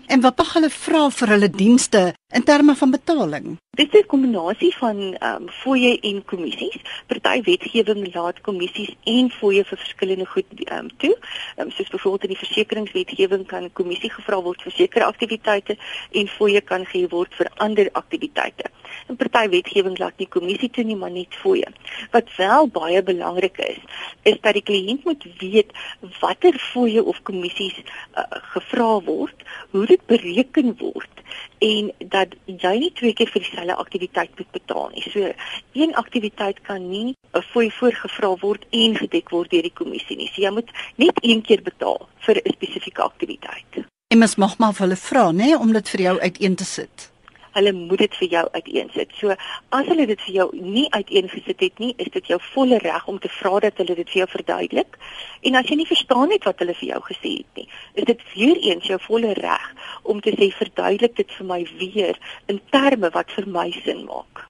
En 0.09 0.21
wat 0.21 0.39
mag 0.41 0.53
hulle 0.57 0.69
vra 0.73 1.03
vir 1.13 1.29
hulle 1.35 1.47
dienste 1.53 1.99
in 2.31 2.43
terme 2.43 2.75
van 2.75 2.91
betaling? 2.91 3.57
Dit 3.69 3.93
is 3.93 4.01
'n 4.01 4.05
kombinasie 4.05 4.75
van 4.75 4.97
ehm 5.15 5.41
um, 5.41 5.49
fooie 5.49 5.99
en 5.99 6.25
kommissies. 6.25 6.77
Party 7.07 7.41
wetgewing 7.41 8.13
laat 8.13 8.41
kommissies 8.41 8.95
en 9.03 9.31
fooie 9.31 9.63
vir 9.65 9.77
verskillende 9.77 10.25
goed 10.25 10.45
ehm 10.53 10.77
um, 10.77 10.89
toe. 10.97 11.17
Ehm 11.55 11.65
um, 11.65 11.71
soos 11.71 11.89
byvoorbeeld 11.89 12.23
in 12.23 12.29
die 12.29 12.45
versekeringswetgewing 12.45 13.45
kan 13.47 13.71
kommissie 13.73 14.09
gevra 14.09 14.41
word 14.41 14.61
vir 14.61 14.71
sekere 14.71 15.05
aktiwiteite 15.05 15.77
en 16.11 16.27
fooie 16.27 16.61
kan 16.61 16.85
gegee 16.85 17.07
word 17.07 17.33
vir 17.33 17.51
ander 17.55 17.89
aktiwiteite. 17.91 18.63
En 19.07 19.15
party 19.15 19.49
wetgewing 19.49 19.97
laat 19.97 20.17
nie 20.17 20.27
kommissie 20.27 20.69
toe 20.69 20.83
nie, 20.83 20.95
maar 20.95 21.11
net 21.11 21.35
fooie. 21.35 21.67
Wat 22.11 22.35
wel 22.35 22.67
baie 22.67 23.03
belangrik 23.03 23.57
is, 23.57 23.81
is 24.21 24.41
dat 24.41 24.53
die 24.53 24.63
kliënt 24.63 25.03
moet 25.03 25.25
weet 25.37 25.71
watter 26.19 26.59
fooie 26.73 27.03
of 27.03 27.21
kommissies 27.21 27.77
uh, 28.15 28.23
gevra 28.29 28.99
word, 29.01 29.43
hoe 29.71 29.85
dit 29.85 30.05
bereken 30.05 30.77
word 30.77 31.19
en 31.59 31.91
dat 32.15 32.35
jy 32.45 32.73
nie 32.79 32.91
twee 32.95 33.13
keer 33.13 33.29
vir 33.33 33.43
dieselfde 33.43 33.75
aktiwiteit 33.75 34.31
moet 34.37 34.51
betaal 34.51 34.89
nie. 34.93 35.03
So 35.11 35.31
een 35.73 35.95
aktiwiteit 35.95 36.61
kan 36.61 36.89
nie 36.89 37.15
'n 37.33 37.41
fooi 37.51 37.69
voorgevra 37.71 38.35
word 38.39 38.65
en 38.69 38.95
gedek 38.95 39.29
word 39.29 39.49
deur 39.49 39.61
die 39.61 39.73
kommissie 39.81 40.17
nie. 40.17 40.31
So 40.33 40.41
jy 40.41 40.51
moet 40.51 40.71
net 40.95 41.17
een 41.21 41.41
keer 41.41 41.61
betaal 41.61 42.07
vir 42.25 42.35
'n 42.35 42.51
spesifieke 42.51 43.01
aktiwiteit. 43.01 43.85
En 44.07 44.17
mens 44.17 44.35
mag 44.35 44.57
maar 44.57 44.73
hulle 44.77 44.95
vra, 44.95 45.31
nê, 45.31 45.55
om 45.59 45.73
dit 45.73 45.89
vir 45.89 46.01
jou 46.01 46.19
uiteen 46.19 46.55
te 46.55 46.65
sit 46.65 47.08
hulle 47.57 47.73
moet 47.73 48.03
dit 48.03 48.17
vir 48.21 48.29
jou 48.35 48.43
uiteensit. 48.53 49.13
So 49.19 49.35
as 49.75 49.88
hulle 49.91 50.05
dit 50.09 50.21
vir 50.25 50.35
jou 50.35 50.47
nie 50.53 50.88
uiteengesit 50.91 51.59
het 51.65 51.79
nie, 51.79 51.93
is 51.97 52.12
dit 52.13 52.31
jou 52.33 52.39
volle 52.53 52.79
reg 52.83 53.07
om 53.07 53.19
te 53.19 53.31
vra 53.39 53.59
dat 53.67 53.77
hulle 53.81 53.95
dit 53.95 54.09
vir 54.09 54.21
jou 54.23 54.29
verduidelik. 54.35 54.99
En 55.41 55.55
as 55.55 55.69
jy 55.69 55.79
nie 55.79 55.89
verstaan 55.89 56.31
het 56.35 56.45
wat 56.49 56.59
hulle 56.63 56.77
vir 56.81 56.89
jou 56.93 57.01
gesê 57.07 57.33
het 57.39 57.62
nie, 57.62 57.67
is 57.93 58.09
dit 58.12 58.27
weer 58.35 58.62
eens 58.71 58.91
jou 58.91 58.99
volle 59.07 59.33
reg 59.39 59.71
om 60.03 60.21
te 60.21 60.35
sê 60.35 60.51
verduidelik 60.62 61.15
dit 61.15 61.38
vir 61.38 61.49
my 61.53 61.63
weer 61.79 62.21
in 62.47 62.62
terme 62.71 63.12
wat 63.15 63.31
vir 63.38 63.47
my 63.47 63.69
sin 63.83 64.05
maak. 64.05 64.49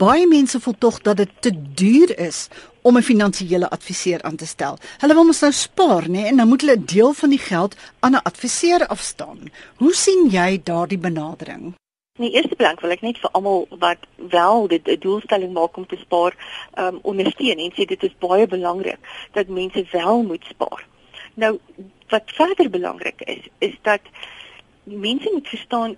Baie 0.00 0.26
mense 0.26 0.60
voel 0.60 0.74
tog 0.78 1.00
dat 1.04 1.16
dit 1.16 1.30
te 1.44 1.50
duur 1.74 2.18
is 2.18 2.48
om 2.82 2.96
'n 2.96 3.02
finansiële 3.02 3.68
adviseur 3.70 4.22
aan 4.22 4.36
te 4.36 4.46
stel. 4.46 4.78
Hulle 4.98 5.14
wil 5.14 5.24
mos 5.24 5.40
nou 5.40 5.52
spaar, 5.52 6.08
nê, 6.08 6.24
en 6.24 6.36
dan 6.36 6.48
moet 6.48 6.60
hulle 6.60 6.76
'n 6.76 6.84
deel 6.84 7.12
van 7.12 7.30
die 7.30 7.38
geld 7.38 7.76
aan 8.00 8.12
'n 8.12 8.22
adviseur 8.22 8.86
afstaan. 8.86 9.38
Hoe 9.76 9.94
sien 9.94 10.28
jy 10.30 10.60
daardie 10.64 10.98
benadering? 10.98 11.74
In 12.20 12.26
die 12.26 12.34
eerste 12.36 12.56
plek 12.56 12.82
wil 12.84 12.92
ek 12.92 13.00
net 13.00 13.16
vir 13.16 13.30
almal 13.32 13.62
wat 13.80 14.02
wel 14.32 14.66
dit 14.68 14.88
'n 14.92 15.00
doelstelling 15.00 15.52
maak 15.56 15.76
om 15.80 15.86
te 15.88 15.96
spaar, 15.96 16.34
um 16.82 16.98
ondersteun 17.02 17.62
en 17.64 17.72
sê 17.72 17.86
dit 17.88 18.02
is 18.08 18.18
baie 18.20 18.46
belangrik 18.46 19.00
dat 19.32 19.48
mense 19.48 19.84
wel 19.92 20.22
moet 20.22 20.44
spaar. 20.44 20.84
Nou 21.34 21.58
wat 22.12 22.32
verder 22.40 22.70
belangrik 22.70 23.22
is, 23.24 23.48
is 23.58 23.76
dat 23.82 24.00
mense 24.84 25.30
moet 25.32 25.48
verstaan 25.48 25.96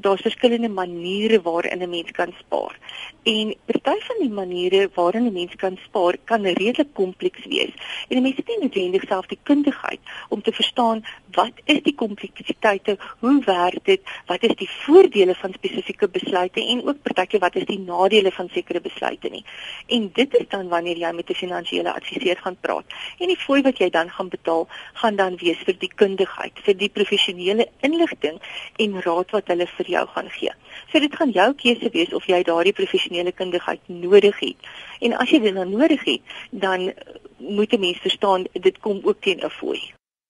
daar's 0.00 0.20
verskillende 0.20 0.68
maniere 0.68 1.42
waarin 1.42 1.82
'n 1.82 1.90
mens 1.90 2.10
kan 2.10 2.32
spaar. 2.38 2.78
En 3.22 3.54
party 3.66 4.04
van 4.06 4.16
die 4.18 4.30
maniere 4.30 4.90
waarin 4.94 5.26
'n 5.26 5.32
mens 5.32 5.54
kan 5.54 5.78
spaar 5.84 6.16
kan 6.24 6.42
redelik 6.42 6.92
kompleks 6.92 7.44
wees. 7.44 7.72
En 8.08 8.16
'n 8.16 8.22
mens 8.22 8.36
het 8.36 8.46
nie 8.46 8.58
noodwendig 8.60 9.02
self 9.08 9.26
die 9.26 9.38
kundigheid 9.42 10.00
om 10.28 10.42
te 10.42 10.52
verstaan 10.52 11.04
wat 11.30 11.52
is 11.64 11.82
die 11.82 11.94
kompleksiteite, 11.94 12.98
hoe 13.18 13.42
werk 13.44 13.84
dit, 13.84 14.00
wat 14.26 14.42
is 14.42 14.54
die 14.54 14.70
voordele 14.70 15.34
van 15.34 15.52
spesifieke 15.52 16.08
besluite 16.08 16.66
en 16.66 16.86
ook 16.88 17.02
partyke 17.02 17.38
wat 17.38 17.56
is 17.56 17.64
die 17.64 17.78
nadele 17.78 18.32
van 18.32 18.48
sekere 18.48 18.80
besluite 18.80 19.28
nie. 19.28 19.44
En 19.86 20.10
dit 20.12 20.34
is 20.34 20.48
dan 20.48 20.68
wanneer 20.68 20.96
jy 20.96 21.12
met 21.12 21.30
'n 21.30 21.34
finansiële 21.34 21.92
adviseur 21.92 22.36
gaan 22.36 22.56
praat. 22.60 22.84
En 23.18 23.26
die 23.26 23.36
fooi 23.36 23.62
wat 23.62 23.78
jy 23.78 23.90
dan 23.90 24.10
gaan 24.10 24.28
betaal, 24.28 24.68
gaan 24.92 25.16
dan 25.16 25.36
wees 25.36 25.58
vir 25.58 25.78
die 25.78 25.92
kundigheid, 25.94 26.52
vir 26.62 26.76
die 26.76 26.88
professionele 26.88 27.68
inligting 27.80 28.40
en 28.76 29.00
raad 29.00 29.30
wat 29.30 29.46
hulle 29.46 29.66
vir 29.66 29.87
jou 29.88 30.04
gaan 30.14 30.30
gee. 30.30 30.52
So 30.92 31.00
dit 31.00 31.14
gaan 31.16 31.30
jou 31.30 31.48
keuse 31.54 31.90
wees 31.92 32.12
of 32.16 32.26
jy 32.30 32.42
daardie 32.46 32.72
professionele 32.72 33.32
kundigheid 33.32 33.80
nodig 33.86 34.38
het. 34.40 34.68
En 35.00 35.16
as 35.20 35.30
jy 35.30 35.40
dit 35.44 35.54
dan 35.54 35.70
nodig 35.70 36.04
het, 36.04 36.20
dan 36.50 36.92
moet 37.36 37.72
'n 37.72 37.80
mens 37.80 37.98
verstaan 37.98 38.46
dit 38.52 38.78
kom 38.78 39.00
ook 39.02 39.20
teen 39.20 39.44
'n 39.44 39.50
fooi. 39.50 39.80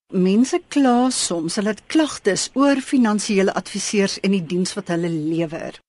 Mense 0.08 0.60
kla 0.68 1.10
soms 1.10 1.56
hulle 1.56 1.68
het 1.68 1.82
klagtes 1.86 2.50
oor 2.54 2.80
finansiële 2.80 3.54
adviseurs 3.54 4.20
en 4.20 4.30
die 4.30 4.46
diens 4.46 4.74
wat 4.74 4.88
hulle 4.88 5.08
lewer. 5.08 5.80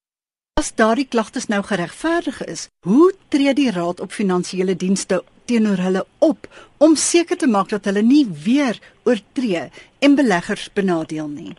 As 0.60 0.74
daardie 0.76 1.06
klagtes 1.08 1.46
nou 1.48 1.62
geregverdig 1.64 2.44
is, 2.44 2.66
hoe 2.84 3.14
tree 3.28 3.54
die 3.54 3.70
Raad 3.70 4.00
op 4.00 4.12
Finansiële 4.12 4.76
Dienste 4.76 5.22
teenoor 5.48 5.80
hulle 5.80 6.04
op 6.18 6.48
om 6.76 6.96
seker 6.96 7.36
te 7.40 7.46
maak 7.46 7.72
dat 7.72 7.88
hulle 7.88 8.02
nie 8.02 8.26
weer 8.44 8.76
oortree 9.08 9.70
en 9.98 10.14
beleggers 10.14 10.68
benadeel 10.72 11.28
nie? 11.28 11.54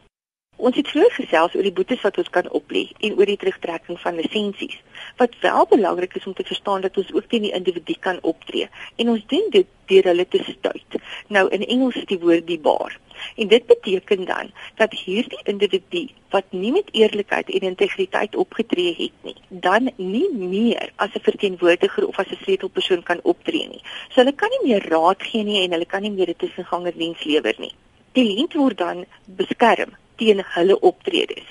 Ons 0.67 0.75
het 0.77 0.89
vroeër 0.93 1.13
gesels 1.15 1.55
oor 1.57 1.65
die 1.65 1.73
boetes 1.73 2.03
wat 2.05 2.17
ons 2.21 2.27
kan 2.29 2.47
oplê 2.57 2.81
en 3.07 3.15
oor 3.17 3.25
die 3.25 3.37
terugtrekking 3.41 3.97
van 3.99 4.19
lisensies. 4.19 4.75
Wat 5.17 5.33
wel 5.41 5.65
belangrik 5.71 6.13
is 6.19 6.25
om 6.29 6.35
te 6.37 6.43
verstaan 6.45 6.83
dat 6.83 6.97
ons 7.01 7.13
ook 7.15 7.29
teen 7.31 7.47
die 7.47 7.53
individu 7.57 7.95
kan 8.05 8.19
optree 8.31 8.67
en 9.01 9.09
ons 9.09 9.23
doen 9.31 9.47
dit 9.55 9.71
deur 9.89 10.09
hulle 10.11 10.25
te 10.29 10.41
stuit. 10.45 10.97
Nou 11.33 11.47
in 11.57 11.65
Engels 11.65 11.97
is 12.03 12.05
die 12.11 12.19
woord 12.21 12.45
die 12.45 12.59
bar. 12.61 12.93
En 13.41 13.49
dit 13.49 13.65
beteken 13.71 14.25
dan 14.25 14.51
dat 14.77 14.93
hierdie 14.99 15.39
individu 15.49 16.03
wat 16.35 16.53
nie 16.53 16.71
met 16.77 16.93
eerlikheid 16.93 17.49
en 17.49 17.65
integriteit 17.71 18.37
opgetree 18.45 18.93
het 18.99 19.25
nie, 19.25 19.35
dan 19.65 19.89
nie 19.97 20.29
meer 20.35 20.93
as 20.95 21.17
'n 21.17 21.25
verteenwoordiger 21.29 22.07
of 22.07 22.19
as 22.19 22.29
'n 22.29 22.43
sleutelpersoon 22.43 23.03
kan 23.03 23.19
optree 23.23 23.67
nie. 23.67 23.81
So 24.09 24.21
hulle 24.21 24.35
kan 24.35 24.49
nie 24.49 24.69
meer 24.69 24.89
raad 24.89 25.23
gee 25.23 25.43
nie 25.43 25.63
en 25.63 25.71
hulle 25.71 25.89
kan 25.89 26.01
nie 26.01 26.11
meer 26.11 26.29
'n 26.29 26.37
tussengangerdiens 26.37 27.23
lewer 27.23 27.55
nie. 27.57 27.73
Die 28.13 28.25
kliënt 28.25 28.53
word 28.53 28.77
dan 28.77 29.05
beskerm 29.25 29.97
teen 30.21 30.43
hulle 30.55 30.77
optredes. 30.79 31.49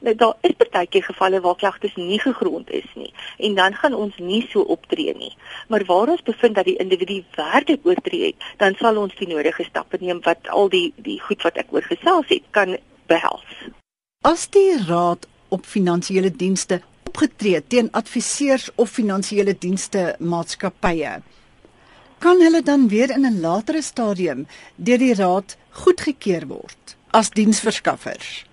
Nou 0.00 0.14
daar 0.16 0.36
is 0.48 0.56
partykeer 0.56 1.04
gevalle 1.04 1.40
waar 1.44 1.56
klagtes 1.60 1.96
nie 1.96 2.20
gegrond 2.20 2.70
is 2.72 2.88
nie 2.94 3.12
en 3.36 3.56
dan 3.56 3.74
gaan 3.80 3.94
ons 3.94 4.16
nie 4.18 4.40
so 4.52 4.60
optree 4.76 5.14
nie. 5.16 5.32
Maar 5.68 5.84
waar 5.88 6.12
ons 6.14 6.22
bevind 6.24 6.56
dat 6.56 6.68
die 6.68 6.76
individu 6.80 7.20
werklik 7.36 7.84
oortree 7.88 8.30
het, 8.30 8.46
dan 8.56 8.76
sal 8.80 8.96
ons 9.00 9.16
die 9.18 9.28
nodige 9.28 9.64
stappe 9.68 10.00
neem 10.00 10.20
wat 10.24 10.48
al 10.48 10.72
die 10.72 10.92
die 10.96 11.18
goed 11.20 11.44
wat 11.44 11.60
ek 11.60 11.72
oorgesels 11.76 12.28
het 12.32 12.46
kan 12.56 12.76
behels. 13.12 13.50
As 14.24 14.48
die 14.52 14.76
raad 14.88 15.28
op 15.48 15.66
finansiële 15.66 16.30
dienste 16.30 16.80
opgetree 17.10 17.60
teen 17.66 17.90
adviseurs 17.92 18.68
of 18.76 18.92
finansiële 18.96 19.56
dienste 19.58 20.14
maatskappye 20.32 21.18
kan 22.20 22.40
hulle 22.44 22.60
dan 22.62 22.88
weer 22.92 23.10
in 23.16 23.26
'n 23.26 23.40
latere 23.40 23.82
stadium 23.82 24.46
deur 24.76 24.98
die 24.98 25.14
raad 25.14 25.56
goedgekeur 25.82 26.46
word 26.46 26.96
as 27.10 27.30
diensverskaffers? 27.30 28.44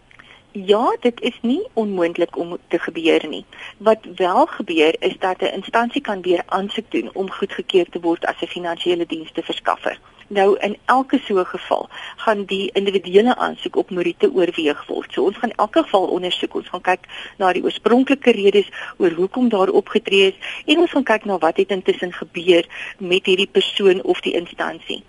Ja, 0.51 0.97
dit 0.99 1.21
is 1.21 1.37
nie 1.41 1.67
onmoontlik 1.73 2.37
om 2.37 2.57
te 2.67 2.79
gebeur 2.79 3.27
nie. 3.27 3.45
Wat 3.77 3.97
wel 4.15 4.45
gebeur 4.45 4.95
is 4.99 5.17
dat 5.19 5.41
'n 5.41 5.53
instansie 5.53 6.01
kan 6.01 6.21
weer 6.21 6.43
aansoek 6.45 6.91
doen 6.91 7.09
om 7.13 7.31
goedgekeur 7.31 7.85
te 7.89 7.99
word 7.99 8.25
as 8.25 8.41
'n 8.41 8.45
finansiële 8.45 9.05
dienste 9.05 9.43
verskaffer. 9.43 9.99
Nou 10.27 10.57
in 10.59 10.77
elke 10.85 11.19
so 11.23 11.43
geval 11.43 11.89
gaan 12.23 12.45
die 12.45 12.69
individuele 12.73 13.35
aansoek 13.35 13.75
op 13.75 13.89
meriete 13.89 14.31
oorweeg 14.33 14.85
word. 14.87 15.13
So 15.13 15.23
ons 15.23 15.37
gaan 15.37 15.55
elke 15.55 15.83
geval 15.83 16.07
ondersoek. 16.07 16.55
Ons 16.55 16.69
gaan 16.69 16.81
kyk 16.81 17.07
na 17.37 17.51
die 17.53 17.63
oorspronklike 17.63 18.31
redes 18.31 18.71
oor 18.97 19.11
hoekom 19.11 19.49
daar 19.49 19.69
opgetree 19.69 20.31
is 20.31 20.55
en 20.65 20.83
ons 20.83 20.91
gaan 20.91 21.03
kyk 21.03 21.25
na 21.25 21.37
wat 21.37 21.57
het 21.57 21.71
intussen 21.71 22.13
gebeur 22.13 22.67
met 22.97 23.25
hierdie 23.25 23.51
persoon 23.51 24.03
of 24.03 24.21
die 24.21 24.35
instansie 24.35 25.03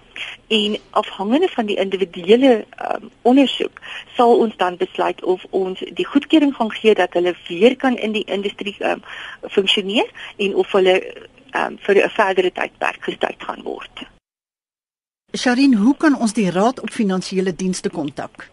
en 0.47 0.77
afhangende 0.91 1.49
van 1.49 1.67
die 1.67 1.77
individuele 1.77 2.65
um, 2.91 3.11
ondersoek 3.23 3.81
sal 4.17 4.39
ons 4.39 4.57
dan 4.57 4.77
besluit 4.77 5.25
of 5.25 5.45
ons 5.51 5.83
die 6.01 6.07
goedkeuring 6.07 6.55
gaan 6.57 6.73
gee 6.73 6.95
dat 6.95 7.13
hulle 7.13 7.35
weer 7.49 7.77
kan 7.77 7.97
in 7.97 8.13
die 8.13 8.25
industrie 8.25 8.77
um, 8.85 9.03
funksioneer 9.43 10.11
en 10.37 10.55
of 10.55 10.73
hulle 10.73 10.97
um, 11.55 11.79
vir 11.87 12.05
'n 12.05 12.15
verdere 12.21 12.53
tydperk 12.53 13.03
gestuit 13.11 13.43
gaan 13.43 13.63
word. 13.63 14.09
Sharin, 15.37 15.75
hoe 15.75 15.93
kan 15.97 16.15
ons 16.17 16.33
die 16.33 16.51
Raad 16.51 16.79
op 16.81 16.89
Finansiële 16.91 17.53
Dienste 17.53 17.91
kontak? 17.91 18.49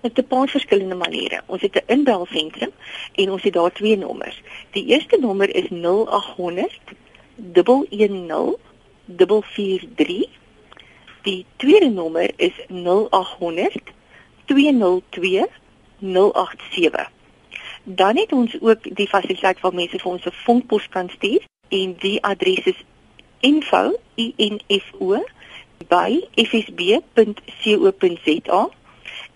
Met 0.00 0.18
'n 0.18 0.26
paar 0.26 0.48
verskillende 0.48 0.94
maniere. 0.94 1.42
Ons 1.46 1.60
het 1.60 1.74
'n 1.74 1.92
inbelsentrum 1.92 2.70
en 3.14 3.30
ons 3.30 3.42
het 3.42 3.52
daar 3.52 3.72
twee 3.72 3.96
nommers. 3.96 4.42
Die 4.70 4.86
eerste 4.86 5.18
nommer 5.20 5.54
is 5.54 5.68
0800 5.70 6.80
110 7.52 8.56
443 9.16 10.28
Die 11.22 11.46
tweede 11.56 11.90
nommer 11.90 12.30
is 12.36 12.52
0800 12.68 13.82
202 14.44 15.48
087. 15.98 17.10
Dan 17.82 18.16
het 18.16 18.32
ons 18.32 18.60
ook 18.60 18.96
die 18.96 19.08
fasiliteit 19.08 19.60
waar 19.60 19.74
mense 19.74 19.98
vir 19.98 20.10
ons 20.10 20.24
'n 20.24 20.32
vonkpos 20.44 20.88
kan 20.88 21.08
stuur 21.08 21.42
en 21.68 21.94
die 21.98 22.22
adres 22.22 22.64
is 22.64 22.84
info.info 23.40 25.24
by 25.88 26.28
fsb.co.za 26.34 27.10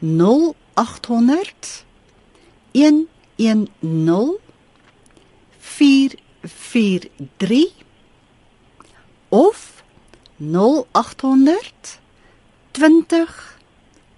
0800 0.00 1.84
110 2.72 4.38
443 5.60 7.89
of 9.30 9.82
0800 10.38 11.98
20 12.72 13.26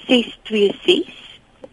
626 0.08 1.06